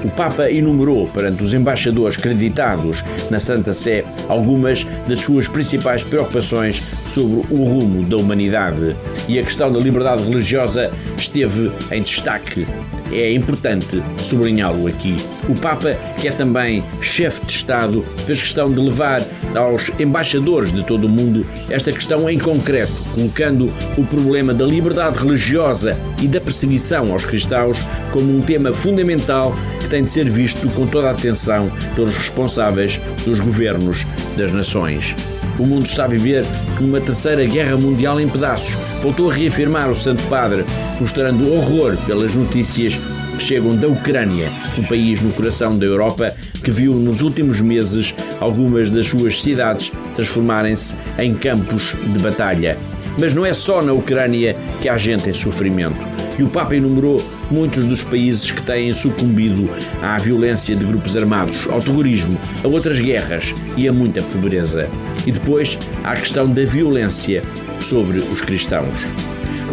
O 0.05 0.11
Papa 0.11 0.51
enumerou 0.51 1.07
perante 1.07 1.44
os 1.44 1.55
embaixadores 1.55 2.16
creditados 2.16 3.05
na 3.31 3.38
Santa 3.38 3.72
Sé 3.72 4.05
algumas 4.29 4.83
das 5.07 5.20
suas 5.20 5.46
principais 5.46 6.03
preocupações 6.03 6.83
sobre 7.07 7.46
o 7.55 7.64
rumo 7.64 8.03
da 8.07 8.16
humanidade. 8.16 8.96
E 9.29 9.38
a 9.38 9.44
questão 9.44 9.70
da 9.70 9.79
liberdade 9.79 10.24
religiosa 10.24 10.90
esteve 11.16 11.70
em 11.92 12.03
destaque 12.03 12.66
é 13.12 13.33
importante 13.33 14.03
sublinhá-lo 14.22 14.87
aqui. 14.87 15.16
O 15.48 15.55
Papa, 15.55 15.94
que 16.20 16.29
é 16.29 16.33
também 16.33 16.85
chefe 17.01 17.28
de 17.31 17.53
Estado, 17.53 18.03
fez 18.27 18.41
questão 18.41 18.71
de 18.71 18.81
levar 18.81 19.23
aos 19.55 19.91
embaixadores 20.01 20.73
de 20.73 20.85
todo 20.85 21.05
o 21.05 21.09
mundo 21.09 21.47
esta 21.69 21.93
questão 21.93 22.29
em 22.29 22.38
concreto, 22.38 22.93
colocando 23.14 23.73
o 23.97 24.05
problema 24.07 24.55
da 24.55 24.64
liberdade 24.64 25.19
religiosa 25.19 25.97
e 26.21 26.29
da 26.29 26.41
perseguição 26.41 27.12
aos 27.12 27.25
cristãos 27.25 27.79
como 28.12 28.37
um 28.37 28.41
tema 28.41 28.73
fundamental 28.73 29.55
que 29.81 29.88
tem 29.88 30.05
de 30.05 30.11
ser 30.11 30.29
visto 30.29 30.69
com 30.71 30.87
toda 30.87 31.09
a 31.09 31.12
atenção 31.12 31.69
pelos 31.95 32.17
responsáveis 32.17 33.01
dos 33.25 33.41
governos 33.41 34.07
das 34.37 34.53
nações. 34.53 35.14
O 35.59 35.67
mundo 35.67 35.87
está 35.87 36.05
a 36.05 36.09
viver 36.09 36.45
numa 36.81 37.01
terceira 37.01 37.45
guerra 37.45 37.77
mundial 37.77 38.21
em 38.21 38.29
pedaços. 38.29 38.77
Voltou 39.03 39.29
a 39.29 39.35
reafirmar 39.35 39.91
o 39.91 39.95
Santo 39.95 40.23
Padre, 40.29 40.64
mostrando 41.01 41.53
horror 41.53 41.97
pelas 42.07 42.35
notícias 42.35 42.97
que 43.38 43.44
chegam 43.44 43.77
da 43.77 43.87
Ucrânia, 43.87 44.51
um 44.77 44.83
país 44.83 45.20
no 45.20 45.33
coração 45.33 45.79
da 45.79 45.87
Europa 45.87 46.35
que 46.62 46.70
viu 46.70 46.92
nos 46.94 47.22
últimos 47.22 47.61
meses 47.61 48.12
algumas 48.40 48.90
das 48.90 49.07
suas 49.07 49.40
cidades 49.40 49.90
transformarem-se 50.16 50.96
em 51.18 51.33
campos 51.35 51.94
de 52.12 52.18
batalha. 52.18 52.77
Mas 53.18 53.33
não 53.33 53.46
é 53.46 53.55
só 53.55 53.81
na 53.81 53.92
Ucrânia 53.92 54.57
que 54.83 54.88
há 54.88 54.98
gente 54.98 55.31
em 55.31 55.33
sofrimento. 55.33 55.98
E 56.38 56.42
o 56.42 56.48
Papa 56.48 56.74
enumerou 56.74 57.24
muitos 57.51 57.85
dos 57.85 58.03
países 58.03 58.51
que 58.51 58.62
têm 58.62 58.92
sucumbido 58.92 59.68
à 60.03 60.18
violência 60.18 60.77
de 60.77 60.85
grupos 60.85 61.16
armados, 61.16 61.66
ao 61.68 61.81
terrorismo, 61.81 62.38
a 62.62 62.68
outras 62.68 62.98
guerras 62.98 63.55
e 63.77 63.88
a 63.88 63.92
muita 63.92 64.22
pobreza. 64.22 64.88
E 65.27 65.33
depois 65.33 65.79
há 66.05 66.12
a 66.12 66.16
questão 66.16 66.53
da 66.53 66.64
violência 66.64 67.42
sobre 67.81 68.18
os 68.18 68.40
cristãos. 68.40 69.11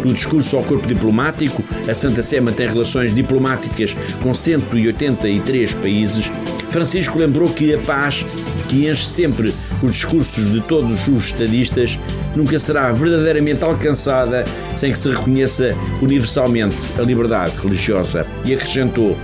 No 0.06 0.14
discurso 0.14 0.56
ao 0.56 0.62
corpo 0.62 0.86
diplomático, 0.86 1.64
a 1.88 1.92
Santa 1.92 2.22
Sé 2.22 2.40
mantém 2.40 2.68
relações 2.68 3.12
diplomáticas 3.12 3.96
com 4.22 4.32
183 4.32 5.74
países. 5.74 6.30
Francisco 6.70 7.18
lembrou 7.18 7.48
que 7.48 7.74
a 7.74 7.78
paz, 7.78 8.24
que 8.68 8.86
enche 8.86 9.04
sempre 9.04 9.52
os 9.82 9.90
discursos 9.90 10.52
de 10.52 10.60
todos 10.60 11.08
os 11.08 11.24
estadistas, 11.24 11.98
nunca 12.36 12.56
será 12.56 12.92
verdadeiramente 12.92 13.64
alcançada 13.64 14.44
sem 14.76 14.92
que 14.92 14.98
se 15.00 15.10
reconheça 15.10 15.74
universalmente 16.00 16.76
a 17.00 17.02
liberdade 17.02 17.56
religiosa. 17.60 18.24
E 18.44 18.54
acrescentou: 18.54 19.16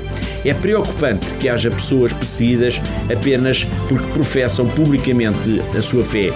é 0.45 0.53
preocupante 0.53 1.33
que 1.35 1.49
haja 1.49 1.71
pessoas 1.71 2.13
perseguidas 2.13 2.83
apenas 3.09 3.65
porque 3.89 4.07
professam 4.09 4.67
publicamente 4.67 5.63
a 5.79 5.81
sua 5.81 6.03
fé. 6.03 6.33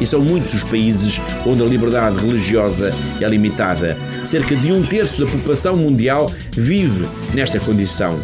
E 0.00 0.06
são 0.06 0.20
muitos 0.20 0.54
os 0.54 0.64
países 0.64 1.20
onde 1.46 1.62
a 1.62 1.66
liberdade 1.66 2.18
religiosa 2.18 2.94
é 3.20 3.28
limitada. 3.28 3.96
Cerca 4.24 4.54
de 4.56 4.72
um 4.72 4.82
terço 4.82 5.24
da 5.24 5.30
população 5.30 5.76
mundial 5.76 6.32
vive 6.52 7.06
nesta 7.34 7.58
condição. 7.58 8.18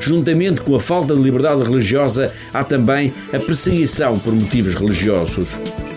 Juntamente 0.00 0.62
com 0.62 0.74
a 0.74 0.80
falta 0.80 1.14
de 1.14 1.22
liberdade 1.22 1.62
religiosa, 1.62 2.32
há 2.52 2.64
também 2.64 3.12
a 3.32 3.38
perseguição 3.38 4.18
por 4.18 4.34
motivos 4.34 4.74
religiosos. 4.74 5.48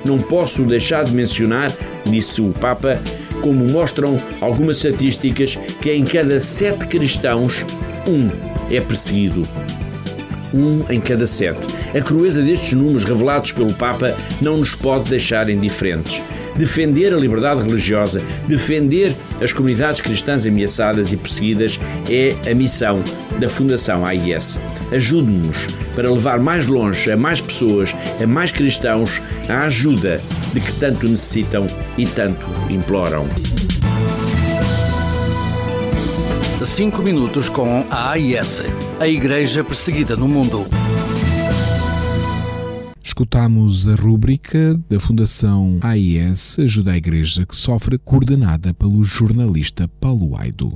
Não 0.06 0.20
posso 0.20 0.64
deixar 0.64 1.04
de 1.04 1.12
mencionar, 1.12 1.76
disse 2.06 2.40
o 2.40 2.54
Papa, 2.54 3.02
como 3.42 3.68
mostram 3.68 4.22
algumas 4.40 4.78
estatísticas, 4.78 5.56
que 5.82 5.92
em 5.92 6.06
cada 6.06 6.40
sete 6.40 6.86
cristãos, 6.86 7.66
um 8.08 8.30
é 8.72 8.80
perseguido. 8.80 9.42
Um 10.54 10.84
em 10.90 11.00
cada 11.00 11.28
sete. 11.28 11.68
A 11.98 12.02
crueza 12.02 12.42
destes 12.42 12.74
números 12.74 13.04
revelados 13.04 13.52
pelo 13.52 13.74
Papa 13.74 14.16
não 14.42 14.58
nos 14.58 14.76
pode 14.76 15.10
deixar 15.10 15.50
indiferentes 15.50 16.22
defender 16.58 17.14
a 17.14 17.18
liberdade 17.18 17.62
religiosa, 17.62 18.22
defender 18.48 19.16
as 19.42 19.54
comunidades 19.54 20.02
cristãs 20.02 20.46
ameaçadas 20.46 21.12
e 21.12 21.18
perseguidas 21.18 21.80
é 22.10 22.36
a 22.50 22.56
missão 22.56 23.04
da 23.40 23.50
Fundação 23.50 24.06
AIS. 24.06 24.60
Ajude-nos 24.92 25.68
para 25.94 26.10
levar 26.10 26.40
mais 26.40 26.68
longe 26.68 27.12
a 27.12 27.18
mais 27.18 27.42
pessoas, 27.42 27.94
a 28.22 28.26
mais 28.26 28.52
cristãos, 28.52 29.22
a 29.50 29.64
ajuda 29.64 30.22
de 30.54 30.62
que 30.62 30.72
tanto 30.74 31.08
necessitam 31.08 31.68
e 31.98 32.06
tanto 32.06 32.46
imploram. 32.70 33.28
Cinco 36.76 37.02
minutos 37.02 37.48
com 37.48 37.86
a 37.90 38.10
AIS, 38.10 38.62
a 39.00 39.08
Igreja 39.08 39.64
Perseguida 39.64 40.18
no 40.18 40.28
Mundo. 40.28 40.66
Escutamos 43.02 43.88
a 43.88 43.96
rúbrica 43.96 44.78
da 44.90 45.00
Fundação 45.00 45.80
AIS 45.82 46.60
Ajuda 46.60 46.92
a 46.92 46.98
Igreja 46.98 47.46
que 47.46 47.56
sofre, 47.56 47.98
coordenada 47.98 48.74
pelo 48.74 49.06
jornalista 49.06 49.90
Paulo 50.02 50.36
Aido. 50.36 50.76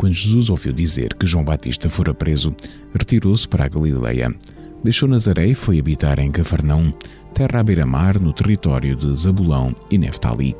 Quando 0.00 0.14
Jesus 0.14 0.48
ouviu 0.48 0.72
dizer 0.72 1.12
que 1.12 1.26
João 1.26 1.44
Batista 1.44 1.86
fora 1.86 2.14
preso, 2.14 2.56
retirou-se 2.98 3.46
para 3.46 3.66
a 3.66 3.68
Galileia. 3.68 4.34
Deixou 4.82 5.06
Nazaré 5.06 5.48
e 5.48 5.54
foi 5.54 5.78
habitar 5.78 6.18
em 6.18 6.32
Cafarnaum, 6.32 6.90
terra 7.34 7.60
à 7.60 7.62
beira-mar, 7.62 8.18
no 8.18 8.32
território 8.32 8.96
de 8.96 9.14
Zabulão 9.14 9.74
e 9.90 9.98
Neftali. 9.98 10.56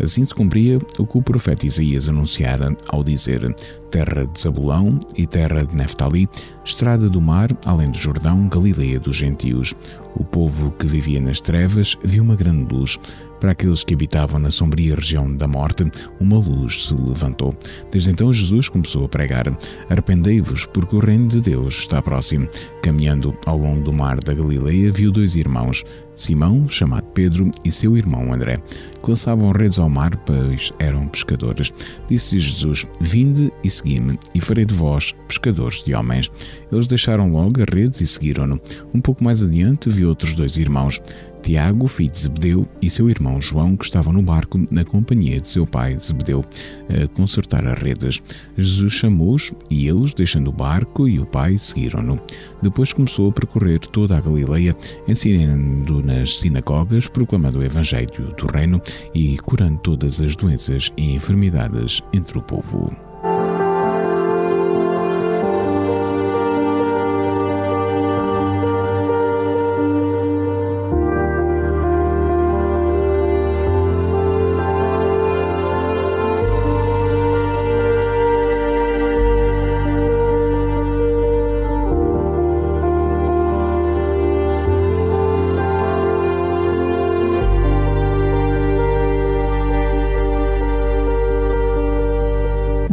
Assim 0.00 0.24
se 0.24 0.32
cumpria 0.32 0.78
o 0.96 1.04
que 1.04 1.18
o 1.18 1.22
profeta 1.22 1.66
Isaías 1.66 2.08
anunciara 2.08 2.76
ao 2.86 3.02
dizer: 3.02 3.52
Terra 3.90 4.26
de 4.26 4.40
Zabulão 4.40 4.96
e 5.16 5.26
terra 5.26 5.64
de 5.64 5.74
Neftali, 5.74 6.28
estrada 6.64 7.08
do 7.08 7.20
mar, 7.20 7.48
além 7.64 7.90
do 7.90 7.98
Jordão, 7.98 8.48
Galileia 8.48 9.00
dos 9.00 9.16
gentios. 9.16 9.74
O 10.14 10.22
povo 10.22 10.70
que 10.70 10.86
vivia 10.86 11.20
nas 11.20 11.40
trevas 11.40 11.98
viu 12.04 12.22
uma 12.22 12.36
grande 12.36 12.72
luz. 12.72 12.96
Para 13.44 13.52
aqueles 13.52 13.84
que 13.84 13.92
habitavam 13.92 14.40
na 14.40 14.50
sombria 14.50 14.94
região 14.94 15.36
da 15.36 15.46
morte, 15.46 15.84
uma 16.18 16.38
luz 16.38 16.86
se 16.86 16.94
levantou. 16.94 17.54
Desde 17.92 18.10
então 18.10 18.32
Jesus 18.32 18.70
começou 18.70 19.04
a 19.04 19.08
pregar: 19.08 19.44
Arrependei-vos, 19.90 20.64
porque 20.64 20.96
o 20.96 20.98
reino 20.98 21.28
de 21.28 21.42
Deus 21.42 21.80
está 21.80 22.00
próximo. 22.00 22.48
Caminhando 22.82 23.36
ao 23.44 23.58
longo 23.58 23.82
do 23.82 23.92
mar 23.92 24.18
da 24.18 24.32
Galileia, 24.32 24.90
viu 24.90 25.12
dois 25.12 25.36
irmãos, 25.36 25.84
Simão, 26.16 26.66
chamado 26.66 27.04
Pedro, 27.08 27.50
e 27.62 27.70
seu 27.70 27.98
irmão 27.98 28.32
André, 28.32 28.56
que 29.02 29.10
lançavam 29.10 29.52
redes 29.52 29.78
ao 29.78 29.90
mar, 29.90 30.16
pois 30.24 30.72
eram 30.78 31.06
pescadores. 31.08 31.70
Disse 32.08 32.40
Jesus: 32.40 32.86
Vinde 32.98 33.52
e 33.62 33.68
segui-me, 33.68 34.18
e 34.34 34.40
farei 34.40 34.64
de 34.64 34.74
vós 34.74 35.14
pescadores 35.28 35.82
de 35.82 35.94
homens. 35.94 36.32
Eles 36.72 36.86
deixaram 36.86 37.30
logo 37.30 37.60
as 37.60 37.66
redes 37.68 38.00
e 38.00 38.06
seguiram-no. 38.06 38.58
Um 38.94 39.02
pouco 39.02 39.22
mais 39.22 39.42
adiante, 39.42 39.90
viu 39.90 40.08
outros 40.08 40.32
dois 40.32 40.56
irmãos. 40.56 40.98
Tiago, 41.44 41.86
filho 41.88 42.10
de 42.10 42.18
Zebedeu, 42.18 42.66
e 42.80 42.88
seu 42.88 43.10
irmão 43.10 43.38
João, 43.38 43.76
que 43.76 43.84
estavam 43.84 44.14
no 44.14 44.22
barco 44.22 44.58
na 44.70 44.82
companhia 44.82 45.38
de 45.38 45.46
seu 45.46 45.66
pai 45.66 45.94
Zebedeu, 45.98 46.42
a 46.88 47.06
consertar 47.08 47.66
as 47.66 47.78
redes. 47.78 48.22
Jesus 48.56 48.94
chamou-os 48.94 49.52
e 49.70 49.86
eles, 49.86 50.14
deixando 50.14 50.48
o 50.48 50.52
barco 50.52 51.06
e 51.06 51.20
o 51.20 51.26
pai, 51.26 51.58
seguiram-no. 51.58 52.18
Depois 52.62 52.94
começou 52.94 53.28
a 53.28 53.32
percorrer 53.32 53.78
toda 53.78 54.16
a 54.16 54.20
Galileia, 54.22 54.74
ensinando 55.06 56.02
nas 56.02 56.38
sinagogas, 56.38 57.08
proclamando 57.08 57.58
o 57.58 57.62
Evangelho 57.62 58.34
do 58.38 58.46
Reino 58.46 58.80
e 59.14 59.36
curando 59.38 59.78
todas 59.80 60.22
as 60.22 60.34
doenças 60.34 60.90
e 60.96 61.14
enfermidades 61.14 62.00
entre 62.14 62.38
o 62.38 62.42
povo. 62.42 63.13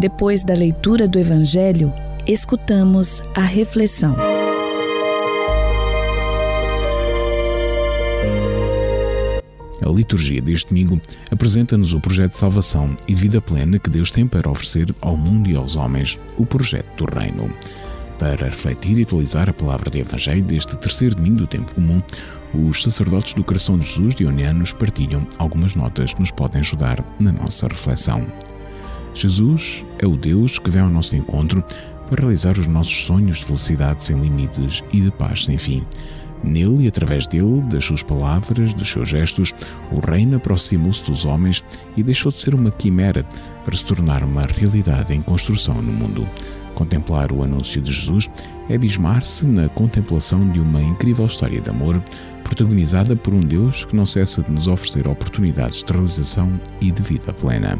Depois 0.01 0.43
da 0.43 0.55
leitura 0.55 1.07
do 1.07 1.19
Evangelho, 1.19 1.93
escutamos 2.25 3.21
a 3.35 3.41
reflexão. 3.41 4.15
A 9.85 9.89
liturgia 9.91 10.41
deste 10.41 10.69
domingo 10.69 10.99
apresenta-nos 11.29 11.93
o 11.93 11.99
projeto 11.99 12.31
de 12.31 12.37
salvação 12.37 12.97
e 13.07 13.13
de 13.13 13.21
vida 13.21 13.39
plena 13.39 13.77
que 13.77 13.91
Deus 13.91 14.09
tem 14.09 14.25
para 14.25 14.49
oferecer 14.49 14.91
ao 15.01 15.15
mundo 15.15 15.47
e 15.47 15.55
aos 15.55 15.75
homens, 15.75 16.19
o 16.35 16.47
projeto 16.47 17.05
do 17.05 17.19
Reino. 17.19 17.53
Para 18.17 18.47
refletir 18.47 18.97
e 18.97 19.03
atualizar 19.03 19.51
a 19.51 19.53
palavra 19.53 19.91
do 19.91 19.99
Evangelho 19.99 20.41
deste 20.41 20.75
terceiro 20.79 21.13
domingo 21.13 21.37
do 21.37 21.47
tempo 21.47 21.75
comum, 21.75 22.01
os 22.55 22.81
sacerdotes 22.81 23.35
do 23.35 23.43
Coração 23.43 23.77
de 23.77 23.85
Jesus 23.85 24.15
de 24.15 24.25
Onianos 24.25 24.73
partilham 24.73 25.27
algumas 25.37 25.75
notas 25.75 26.11
que 26.11 26.21
nos 26.21 26.31
podem 26.31 26.61
ajudar 26.61 27.05
na 27.19 27.31
nossa 27.31 27.67
reflexão. 27.67 28.25
Jesus 29.13 29.85
é 29.99 30.07
o 30.07 30.15
Deus 30.15 30.57
que 30.57 30.69
vem 30.69 30.81
ao 30.81 30.89
nosso 30.89 31.15
encontro 31.15 31.63
para 32.09 32.21
realizar 32.21 32.57
os 32.57 32.67
nossos 32.67 33.05
sonhos 33.05 33.39
de 33.39 33.45
felicidade 33.45 34.03
sem 34.03 34.19
limites 34.19 34.83
e 34.91 35.01
de 35.01 35.11
paz 35.11 35.45
sem 35.45 35.57
fim. 35.57 35.85
Nele 36.43 36.85
e 36.85 36.87
através 36.87 37.27
dele, 37.27 37.61
das 37.69 37.85
suas 37.85 38.01
palavras, 38.01 38.73
dos 38.73 38.89
seus 38.89 39.09
gestos, 39.09 39.53
o 39.91 39.99
reino 39.99 40.37
aproximou-se 40.37 41.03
dos 41.09 41.23
homens 41.23 41.63
e 41.95 42.01
deixou 42.01 42.31
de 42.31 42.39
ser 42.39 42.55
uma 42.55 42.71
quimera 42.71 43.23
para 43.63 43.75
se 43.75 43.85
tornar 43.85 44.23
uma 44.23 44.41
realidade 44.41 45.13
em 45.13 45.21
construção 45.21 45.81
no 45.81 45.93
mundo. 45.93 46.27
Contemplar 46.73 47.31
o 47.31 47.43
anúncio 47.43 47.81
de 47.81 47.91
Jesus 47.91 48.29
é 48.69 48.75
abismar-se 48.75 49.45
na 49.45 49.69
contemplação 49.69 50.49
de 50.49 50.59
uma 50.59 50.81
incrível 50.81 51.25
história 51.25 51.61
de 51.61 51.69
amor, 51.69 52.01
protagonizada 52.43 53.15
por 53.15 53.33
um 53.33 53.41
Deus 53.41 53.85
que 53.85 53.95
não 53.95 54.05
cessa 54.05 54.41
de 54.41 54.51
nos 54.51 54.67
oferecer 54.67 55.07
oportunidades 55.07 55.83
de 55.83 55.93
realização 55.93 56.59
e 56.79 56.91
de 56.91 57.01
vida 57.01 57.31
plena. 57.33 57.77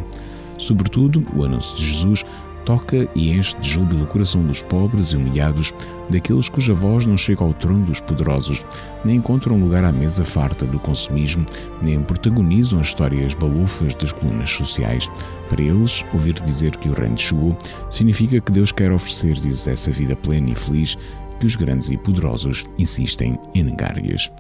Sobretudo, 0.62 1.26
o 1.36 1.44
anúncio 1.44 1.76
de 1.76 1.86
Jesus 1.86 2.24
toca 2.66 3.10
e 3.16 3.32
enche 3.32 3.58
de 3.58 3.68
júbilo 3.68 4.04
o 4.04 4.08
coração 4.08 4.46
dos 4.46 4.62
pobres 4.62 5.10
e 5.10 5.18
humilhados, 5.18 5.74
daqueles 6.10 6.48
cuja 6.48 6.74
voz 6.74 7.08
não 7.08 7.18
chega 7.18 7.44
ao 7.44 7.54
trono 7.56 7.86
dos 7.86 8.00
poderosos, 8.00 8.62
nem 9.04 9.16
encontram 9.16 9.60
lugar 9.60 9.84
à 9.84 9.92
mesa 9.92 10.24
farta 10.24 10.64
do 10.66 10.80
consumismo, 10.80 11.44
nem 11.82 12.02
protagonizam 12.04 12.80
as 12.80 12.88
histórias 12.88 13.34
balufas 13.34 13.96
das 13.96 14.12
colunas 14.12 14.52
sociais. 14.52 15.10
Para 15.50 15.64
eles, 15.64 16.06
ouvir 16.14 16.36
dizer 16.36 16.76
que 16.78 16.90
o 16.90 16.94
reino 16.94 17.18
chegou 17.18 17.58
significa 17.90 18.40
que 18.40 18.52
Deus 18.52 18.72
quer 18.72 18.92
oferecer-lhes 18.92 19.68
essa 19.68 19.92
vida 19.92 20.16
plena 20.16 20.52
e 20.52 20.56
feliz 20.56 20.96
que 21.40 21.48
os 21.48 21.56
grandes 21.56 21.90
e 21.90 21.98
poderosos 21.98 22.66
insistem 22.78 23.40
em 23.56 23.64
negar-lhes. 23.64 24.32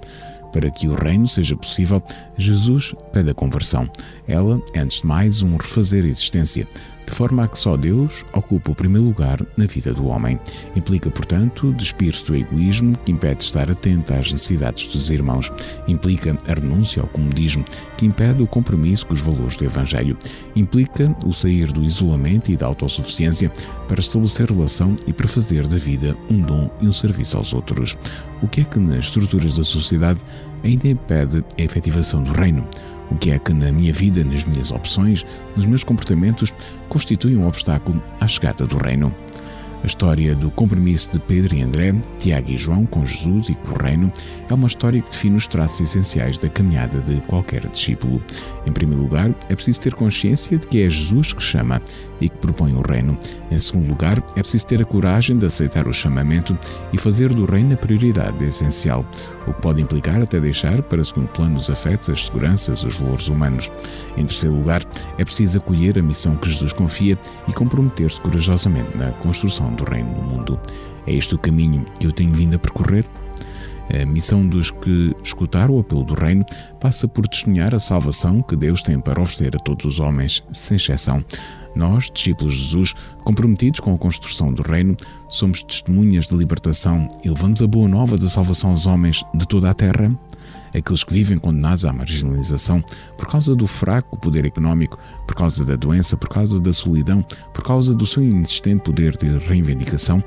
Para 0.51 0.69
que 0.69 0.87
o 0.87 0.93
reino 0.93 1.27
seja 1.27 1.55
possível, 1.55 2.01
Jesus 2.37 2.93
pede 3.11 3.29
a 3.29 3.33
conversão. 3.33 3.89
Ela 4.27 4.61
é, 4.73 4.79
antes 4.79 5.01
de 5.01 5.07
mais, 5.07 5.41
um 5.41 5.55
refazer 5.55 6.03
a 6.03 6.07
existência, 6.07 6.67
de 7.11 7.17
forma 7.17 7.43
a 7.43 7.47
que 7.47 7.59
só 7.59 7.75
Deus 7.75 8.25
ocupa 8.31 8.71
o 8.71 8.75
primeiro 8.75 9.05
lugar 9.05 9.45
na 9.57 9.65
vida 9.65 9.93
do 9.93 10.07
homem. 10.07 10.39
Implica, 10.77 11.11
portanto, 11.11 11.73
despir-se 11.73 12.25
do 12.25 12.35
egoísmo 12.35 12.97
que 13.05 13.11
impede 13.11 13.39
de 13.39 13.43
estar 13.43 13.69
atento 13.69 14.13
às 14.13 14.31
necessidades 14.31 14.87
dos 14.87 15.09
irmãos. 15.09 15.51
Implica 15.89 16.35
a 16.47 16.53
renúncia 16.53 17.01
ao 17.01 17.07
comodismo 17.09 17.65
que 17.97 18.05
impede 18.05 18.41
o 18.41 18.47
compromisso 18.47 19.05
com 19.05 19.13
os 19.13 19.19
valores 19.19 19.57
do 19.57 19.65
Evangelho. 19.65 20.17
Implica 20.55 21.13
o 21.25 21.33
sair 21.33 21.69
do 21.71 21.83
isolamento 21.83 22.49
e 22.49 22.55
da 22.55 22.65
autossuficiência 22.65 23.51
para 23.89 23.99
estabelecer 23.99 24.49
relação 24.49 24.95
e 25.05 25.11
para 25.11 25.27
fazer 25.27 25.67
da 25.67 25.77
vida 25.77 26.15
um 26.29 26.39
dom 26.39 26.71
e 26.79 26.87
um 26.87 26.93
serviço 26.93 27.35
aos 27.35 27.53
outros. 27.53 27.97
O 28.41 28.47
que 28.47 28.61
é 28.61 28.63
que 28.63 28.79
nas 28.79 29.05
estruturas 29.05 29.57
da 29.57 29.63
sociedade 29.65 30.21
ainda 30.63 30.87
impede 30.87 31.43
a 31.59 31.61
efetivação 31.61 32.23
do 32.23 32.31
reino? 32.31 32.65
O 33.11 33.17
que 33.17 33.31
é 33.31 33.37
que 33.37 33.53
na 33.53 33.71
minha 33.71 33.93
vida, 33.93 34.23
nas 34.23 34.43
minhas 34.45 34.71
opções, 34.71 35.25
nos 35.55 35.65
meus 35.65 35.83
comportamentos, 35.83 36.53
constitui 36.89 37.35
um 37.35 37.45
obstáculo 37.45 38.01
à 38.19 38.27
chegada 38.27 38.65
do 38.65 38.77
reino? 38.77 39.13
A 39.83 39.87
história 39.87 40.35
do 40.35 40.51
compromisso 40.51 41.09
de 41.11 41.17
Pedro 41.17 41.55
e 41.55 41.61
André, 41.63 41.93
Tiago 42.19 42.51
e 42.51 42.57
João 42.57 42.85
com 42.85 43.03
Jesus 43.03 43.49
e 43.49 43.55
com 43.55 43.71
o 43.71 43.83
Reino 43.83 44.13
é 44.47 44.53
uma 44.53 44.67
história 44.67 45.01
que 45.01 45.09
define 45.09 45.35
os 45.35 45.47
traços 45.47 45.81
essenciais 45.81 46.37
da 46.37 46.47
caminhada 46.49 46.99
de 46.99 47.19
qualquer 47.21 47.67
discípulo. 47.67 48.23
Em 48.67 48.71
primeiro 48.71 49.01
lugar, 49.01 49.33
é 49.49 49.55
preciso 49.55 49.81
ter 49.81 49.95
consciência 49.95 50.55
de 50.55 50.67
que 50.67 50.83
é 50.83 50.89
Jesus 50.89 51.33
que 51.33 51.41
chama 51.41 51.81
e 52.21 52.29
que 52.29 52.37
propõe 52.37 52.73
o 52.73 52.81
Reino. 52.81 53.17
Em 53.49 53.57
segundo 53.57 53.89
lugar, 53.89 54.23
é 54.35 54.41
preciso 54.41 54.67
ter 54.67 54.81
a 54.81 54.85
coragem 54.85 55.37
de 55.37 55.45
aceitar 55.45 55.87
o 55.87 55.93
chamamento 55.93 56.57
e 56.93 56.97
fazer 56.97 57.33
do 57.33 57.45
Reino 57.45 57.73
a 57.73 57.77
prioridade 57.77 58.43
essencial, 58.45 59.05
o 59.47 59.53
que 59.53 59.61
pode 59.61 59.81
implicar 59.81 60.21
até 60.21 60.39
deixar 60.39 60.81
para 60.83 61.03
segundo 61.03 61.27
plano 61.29 61.57
os 61.57 61.69
afetos, 61.69 62.09
as 62.09 62.25
seguranças, 62.25 62.83
os 62.83 62.99
valores 62.99 63.27
humanos. 63.27 63.71
Em 64.15 64.25
terceiro 64.25 64.55
lugar, 64.55 64.83
é 65.17 65.25
preciso 65.25 65.57
acolher 65.57 65.97
a 65.97 66.01
missão 66.01 66.35
que 66.37 66.49
Jesus 66.49 66.71
confia 66.71 67.17
e 67.47 67.53
comprometer-se 67.53 68.21
corajosamente 68.21 68.95
na 68.95 69.11
construção 69.13 69.73
do 69.73 69.83
reino 69.83 70.11
no 70.13 70.21
mundo. 70.21 70.59
É 71.07 71.13
este 71.13 71.35
o 71.35 71.39
caminho 71.39 71.83
que 71.99 72.05
eu 72.05 72.11
tenho 72.11 72.33
vindo 72.33 72.55
a 72.55 72.59
percorrer? 72.59 73.05
A 73.89 74.05
missão 74.05 74.47
dos 74.47 74.71
que 74.71 75.13
escutaram 75.21 75.75
o 75.75 75.79
apelo 75.79 76.05
do 76.05 76.13
Reino 76.13 76.45
passa 76.79 77.09
por 77.09 77.27
testemunhar 77.27 77.75
a 77.75 77.79
salvação 77.79 78.41
que 78.41 78.55
Deus 78.55 78.81
tem 78.81 78.99
para 79.01 79.21
oferecer 79.21 79.53
a 79.55 79.59
todos 79.59 79.85
os 79.85 79.99
homens, 79.99 80.41
sem 80.49 80.77
exceção. 80.77 81.23
Nós, 81.75 82.09
discípulos 82.11 82.53
de 82.53 82.63
Jesus, 82.63 82.93
comprometidos 83.23 83.79
com 83.79 83.93
a 83.93 83.97
construção 83.97 84.53
do 84.53 84.61
Reino, 84.61 84.95
somos 85.27 85.63
testemunhas 85.63 86.27
de 86.27 86.35
libertação 86.35 87.07
e 87.23 87.29
levamos 87.29 87.61
a 87.61 87.67
boa 87.67 87.87
nova 87.87 88.17
da 88.17 88.27
salvação 88.27 88.71
aos 88.71 88.85
homens 88.85 89.23
de 89.33 89.47
toda 89.47 89.69
a 89.69 89.73
terra? 89.73 90.11
Aqueles 90.75 91.03
que 91.03 91.13
vivem 91.13 91.37
condenados 91.37 91.85
à 91.85 91.91
marginalização 91.91 92.81
por 93.17 93.27
causa 93.27 93.55
do 93.55 93.67
fraco 93.67 94.17
poder 94.17 94.45
económico, 94.45 94.97
por 95.27 95.35
causa 95.35 95.65
da 95.65 95.75
doença, 95.75 96.15
por 96.15 96.29
causa 96.29 96.59
da 96.59 96.73
solidão, 96.73 97.21
por 97.53 97.63
causa 97.63 97.93
do 97.93 98.05
seu 98.05 98.23
inexistente 98.23 98.81
poder 98.83 99.17
de 99.17 99.37
reivindicação, 99.37 100.23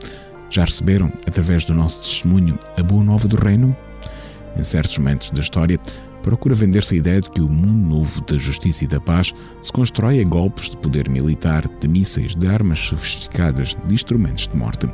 já 0.51 0.65
receberam, 0.65 1.11
através 1.27 1.65
do 1.65 1.75
nosso 1.75 2.03
testemunho, 2.03 2.59
a 2.77 2.83
boa 2.83 3.03
nova 3.03 3.27
do 3.27 3.37
Reino? 3.37 3.75
Em 4.57 4.63
certos 4.63 4.97
momentos 4.99 5.31
da 5.31 5.41
história, 5.41 5.81
procura 6.25 6.55
vender-se 6.55 6.95
a 6.95 6.99
ideia 6.99 7.21
de 7.21 7.29
que 7.29 7.41
o 7.43 7.49
mundo 7.49 7.87
novo 7.97 8.23
da 8.23 8.39
justiça 8.39 8.85
e 8.85 8.87
da 8.87 8.99
paz 8.99 9.35
se 9.61 9.71
constrói 9.71 10.23
a 10.23 10.25
golpes 10.25 10.71
de 10.71 10.77
poder 10.79 11.09
militar, 11.09 11.69
de 11.69 11.87
mísseis, 11.87 12.35
de 12.35 12.47
armas 12.49 12.81
sofisticadas, 12.81 13.77
de 13.87 13.95
instrumentos 13.95 14.49
de 14.49 14.57
morte. 14.57 14.89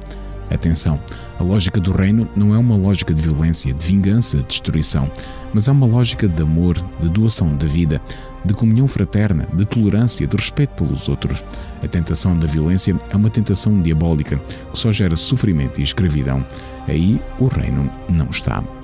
Atenção, 0.50 1.00
a 1.38 1.44
lógica 1.44 1.80
do 1.80 1.92
reino 1.92 2.28
não 2.34 2.52
é 2.52 2.58
uma 2.58 2.76
lógica 2.76 3.14
de 3.14 3.22
violência, 3.22 3.72
de 3.72 3.86
vingança, 3.86 4.38
de 4.38 4.46
destruição, 4.46 5.08
mas 5.54 5.68
é 5.68 5.72
uma 5.72 5.86
lógica 5.86 6.26
de 6.26 6.42
amor, 6.42 6.76
de 7.00 7.08
doação 7.08 7.56
da 7.56 7.68
vida, 7.68 8.02
de 8.44 8.52
comunhão 8.52 8.88
fraterna, 8.88 9.46
de 9.54 9.64
tolerância, 9.64 10.26
de 10.26 10.36
respeito 10.36 10.82
pelos 10.82 11.08
outros. 11.08 11.44
A 11.80 11.86
tentação 11.86 12.36
da 12.36 12.48
violência 12.48 12.98
é 13.08 13.16
uma 13.16 13.30
tentação 13.30 13.80
diabólica 13.80 14.36
que 14.72 14.78
só 14.78 14.90
gera 14.90 15.14
sofrimento 15.14 15.78
e 15.78 15.84
escravidão. 15.84 16.44
Aí 16.88 17.22
o 17.38 17.46
reino 17.46 17.88
não 18.08 18.30
está. 18.30 18.79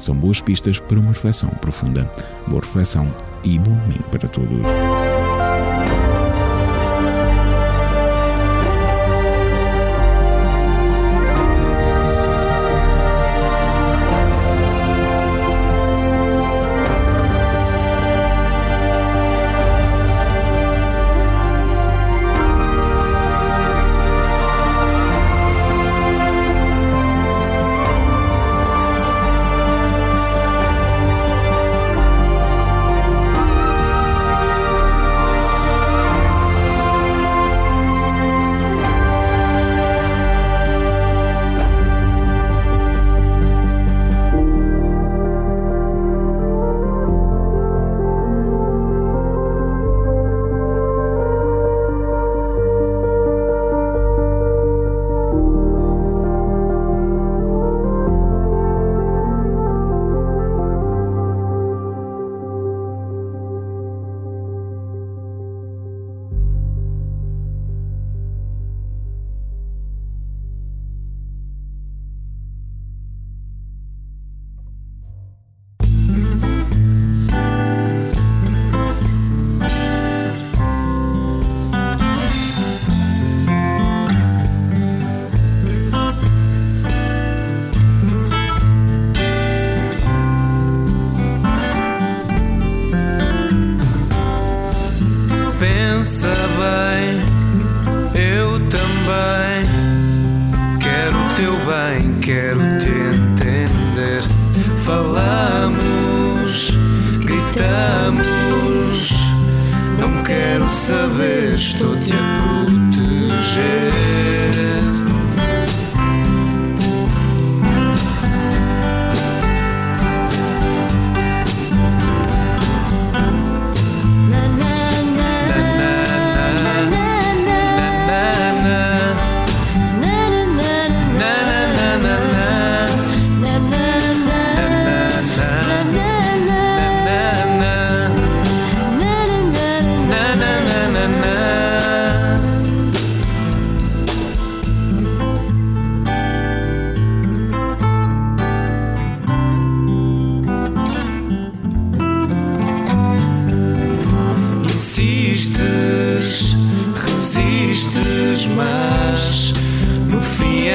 São 0.00 0.16
boas 0.16 0.40
pistas 0.40 0.80
para 0.80 0.98
uma 0.98 1.10
reflexão 1.10 1.50
profunda. 1.60 2.10
Boa 2.48 2.62
reflexão 2.62 3.14
e 3.44 3.58
bom 3.58 3.76
domingo 3.76 4.04
para 4.04 4.26
todos. 4.28 5.09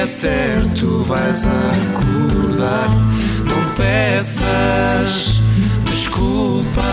Certo 0.05 1.03
vais 1.03 1.45
acordar. 1.45 2.89
Não 3.49 3.73
peças 3.73 5.41
desculpa. 5.85 6.83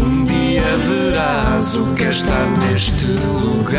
Um 0.00 0.24
dia 0.24 0.62
verás 0.86 1.74
o 1.76 1.94
que 1.94 2.04
é 2.04 2.10
estar 2.10 2.46
neste 2.66 3.06
lugar. 3.06 3.78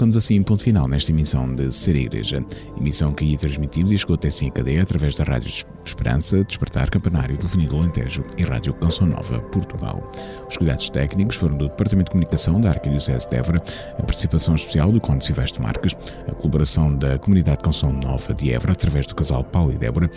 Colocamos 0.00 0.16
assim 0.16 0.42
ponto 0.42 0.62
final 0.62 0.88
nesta 0.88 1.12
emissão 1.12 1.54
de 1.54 1.70
Ser 1.70 1.94
Igreja, 1.94 2.42
emissão 2.78 3.12
que 3.12 3.22
aí 3.22 3.36
transmitimos 3.36 3.92
e 3.92 3.98
chegou 3.98 4.14
até 4.14 4.30
sim 4.30 4.48
a 4.48 4.50
cadeia 4.50 4.82
através 4.82 5.14
da 5.14 5.24
Rádio 5.24 5.50
Esperança, 5.90 6.42
Despertar 6.44 6.88
Campanário 6.88 7.36
do 7.36 7.46
Venido 7.46 7.76
Alentejo 7.76 8.24
e 8.36 8.42
Rádio 8.42 8.72
Canção 8.74 9.06
Nova, 9.06 9.40
Portugal. 9.40 10.10
Os 10.48 10.56
cuidados 10.56 10.88
técnicos 10.88 11.36
foram 11.36 11.56
do 11.56 11.68
Departamento 11.68 12.06
de 12.06 12.12
Comunicação 12.12 12.60
da 12.60 12.70
Arquidiocese 12.70 13.28
de 13.28 13.36
Évora, 13.36 13.60
a 13.98 14.02
participação 14.02 14.54
especial 14.54 14.92
do 14.92 15.00
Conde 15.00 15.24
Silvestre 15.24 15.62
Marques, 15.62 15.96
a 16.28 16.32
colaboração 16.32 16.94
da 16.94 17.18
Comunidade 17.18 17.62
Canção 17.62 17.92
Nova 17.92 18.32
de 18.34 18.52
Évora, 18.52 18.72
através 18.72 19.06
do 19.06 19.14
casal 19.14 19.44
Paulo 19.44 19.72
e 19.72 19.78
Débora, 19.78 20.10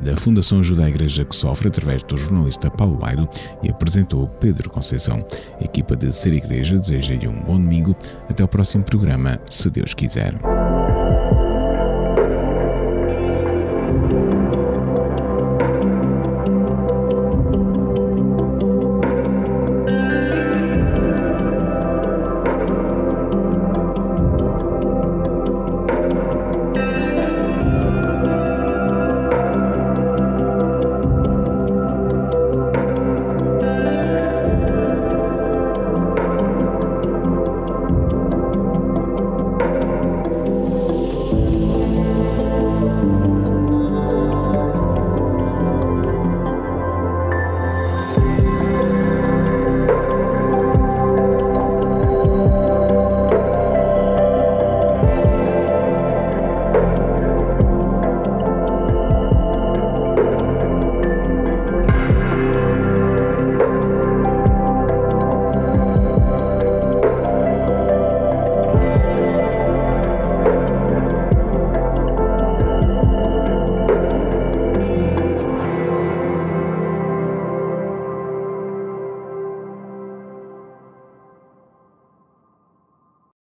da 0.00 0.16
Fundação 0.16 0.60
Ajuda 0.60 0.84
à 0.84 0.88
Igreja 0.88 1.24
que 1.24 1.34
Sofre, 1.36 1.68
através 1.68 2.02
do 2.02 2.16
jornalista 2.16 2.70
Paulo 2.70 2.96
Baido, 2.96 3.28
e 3.62 3.70
apresentou 3.70 4.28
Pedro 4.28 4.70
Conceição. 4.70 5.24
A 5.60 5.64
equipa 5.64 5.96
de 5.96 6.12
Ser 6.12 6.32
Igreja 6.32 6.78
deseja-lhe 6.78 7.28
um 7.28 7.40
bom 7.40 7.60
domingo. 7.60 7.94
Até 8.28 8.42
o 8.44 8.48
próximo 8.48 8.84
programa, 8.84 9.40
se 9.50 9.68
Deus 9.70 9.94
quiser. 9.94 10.34